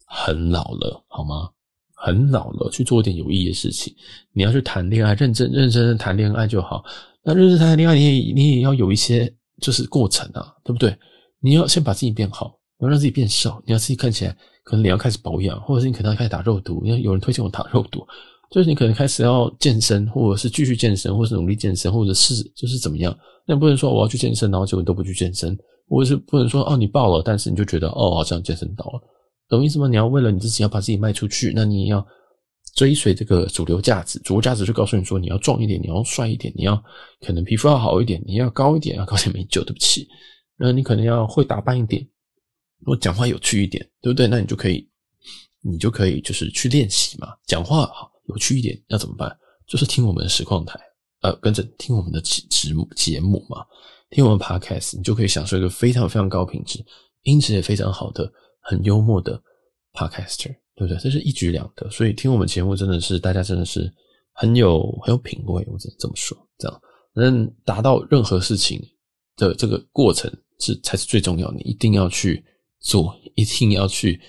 [0.05, 1.49] 很老了，好吗？
[1.95, 3.91] 很老了，去做一点有意义的事情。
[4.33, 6.85] 你要去谈恋爱，认真认真的谈恋爱就好。
[7.23, 10.97] 那认真谈恋爱，你也你也要有一些就是过程啊，对不对？
[11.39, 14.35] 你要先把自己变好，你要让自己变瘦，你要自己看起来。
[14.63, 16.85] 可能你要开始保养，或者是你可能要开始打肉毒。
[16.85, 18.05] 因为有人推荐我打肉毒，
[18.51, 23.13] 就是你可能开始要健身，或者是继续健身，或是努力健身，或者是就是怎么样。
[23.47, 25.57] 那不能说我要去健身，然后结果都不去健身，
[25.89, 29.01] 或者是不能说哦你报了，但是你就觉得哦好像健身到了，
[29.49, 29.87] 懂意思吗？
[29.87, 32.05] 你要为了你自己要把自己卖出去，那你也要
[32.75, 36.81] 追随这个主流价值，主流价值就告诉你说你要壮一点，你要帅一点，你要
[37.25, 40.07] 可能皮肤要好一点，你要高一点，要 高点没救，对不起。
[40.57, 42.07] 那你可能要会打扮一点。
[42.85, 44.27] 我讲话有趣一点，对不对？
[44.27, 44.89] 那你就可以，
[45.61, 47.27] 你就可以就是去练习嘛。
[47.45, 49.37] 讲话好有趣一点，要怎么办？
[49.67, 50.79] 就是听我们的实况台，
[51.21, 53.65] 呃，跟着听我们的节节目节目嘛，
[54.09, 56.83] 听我们 Podcast，你就可以享受一个非常非常高品质、
[57.23, 59.41] 音质也非常好的、很幽默的
[59.93, 60.99] Podcaster，对不对？
[61.01, 61.89] 这是一举两得。
[61.89, 63.91] 所以听我们节目真的是大家真的是
[64.33, 66.37] 很有很有品味，我只能这么说。
[66.57, 66.81] 这样
[67.13, 68.81] 能达到任何事情
[69.37, 72.43] 的这个过程是才是最重要的，你一定要去。
[72.83, 74.19] 做一定要去，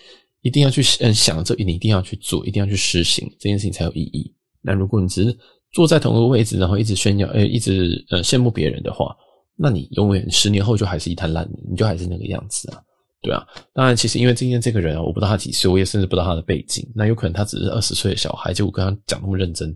[0.42, 4.30] 一定要去嗯想这，你一定要去做，一定要去实行这件事情才有意义。
[4.60, 5.34] 那如果你只是
[5.72, 9.16] 坐在同一个位置，然后一直炫耀，呃，一直呃羡慕别人的话，
[9.56, 12.82] 那你永远十年后就还是一滩烂泥，你就还是那个样子啊，
[13.22, 13.46] 对啊。
[13.72, 19.74] 当然，其实因为今天这个人啊，我不知道他几岁，我也甚至不知道他的背景，那有可能他只是二十岁的小孩，就我跟他讲那么认真，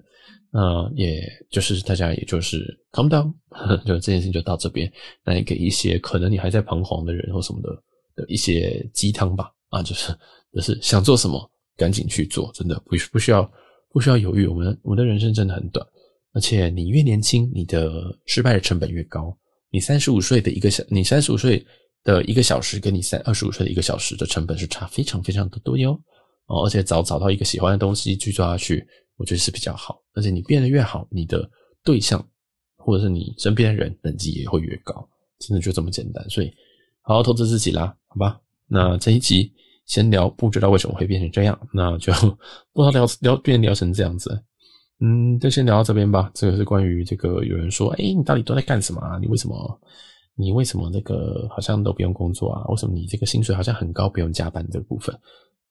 [0.52, 3.32] 那也就是大家也就是 calm down，
[3.86, 4.92] 就这件事情就到这边。
[5.24, 7.70] 那也给一些可能你还在彷徨的人或什么的。
[8.16, 10.10] 的一些鸡汤吧，啊，就是
[10.50, 11.38] 就是想做什么
[11.76, 13.46] 赶紧去做，真的不不需要
[13.90, 14.46] 不需要犹豫。
[14.46, 15.86] 我们我们的人生真的很短，
[16.32, 17.92] 而且你越年轻，你的
[18.24, 19.36] 失败的成本越高。
[19.70, 21.62] 你三十五岁的一个小，你三十五岁
[22.06, 25.90] 的一个小时，跟你三二十五岁的一个小时的成本是差非常非常的多哟。
[26.46, 28.86] 哦，而且早找到一个喜欢的东西去做下去，
[29.16, 30.00] 我觉得是比较好。
[30.14, 31.46] 而且你变得越好，你的
[31.84, 32.24] 对象
[32.76, 35.06] 或者是你身边的人等级也会越高，
[35.40, 36.24] 真的就这么简单。
[36.30, 36.50] 所以。
[37.08, 38.40] 好好投资自己啦，好吧？
[38.66, 39.52] 那这一集
[39.86, 42.12] 先聊，不知道为什么会变成这样，那就
[42.74, 44.42] 不知道聊聊变聊成这样子。
[44.98, 46.28] 嗯，就先聊到这边吧。
[46.34, 49.20] 这个是关于这个有人说，哎、你到底都在干什么啊？
[49.20, 49.80] 你为什么？
[50.36, 52.64] 你为什么那个好像都不用工作啊？
[52.68, 55.18] 为什么你这个薪水好像很高，不用加班这个部分？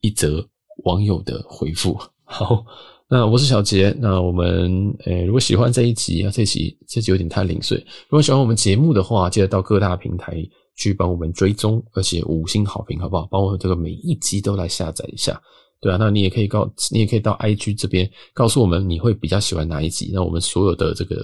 [0.02, 0.46] 一则
[0.84, 1.98] 网友的回复。
[2.24, 2.66] 好，
[3.08, 7.78] 那我是小杰，那我们诶、如果喜欢这一集啊，这一集这集有点太零碎。
[8.10, 10.44] 如果喜欢我们节目的话，记得到各大平台
[10.76, 13.28] 去帮我们追踪，而且五星好评，好不好？
[13.30, 15.40] 帮我们这个每一集都来下载一下，
[15.80, 15.98] 对啊。
[16.00, 20.10] 那你也可以告，你也可以到 IG 这边告诉我们你会比较喜欢哪一集。
[20.12, 21.16] 那我们所有的这个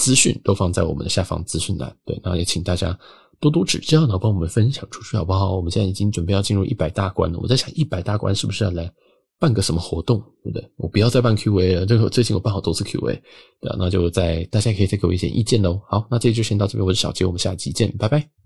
[0.00, 2.18] 资讯都放在我们的下方资讯栏，对。
[2.24, 2.98] 那也请大家
[3.38, 5.54] 多多指教，然后帮我们分享出去，好不好？
[5.54, 8.90] 我们现在已经准备要进入一百大关了，我在想一百大关是不是要来？
[9.38, 10.70] 办个什么活动，对不对？
[10.76, 11.86] 我不要再办 Q&A 了。
[11.86, 13.14] 这个最近我办好多次 Q&A，
[13.60, 15.80] 对啊，那就在大家可以再给我一些意见喽。
[15.88, 18.39] 好，那这就先到这边，我是小杰，我们下期见，拜拜。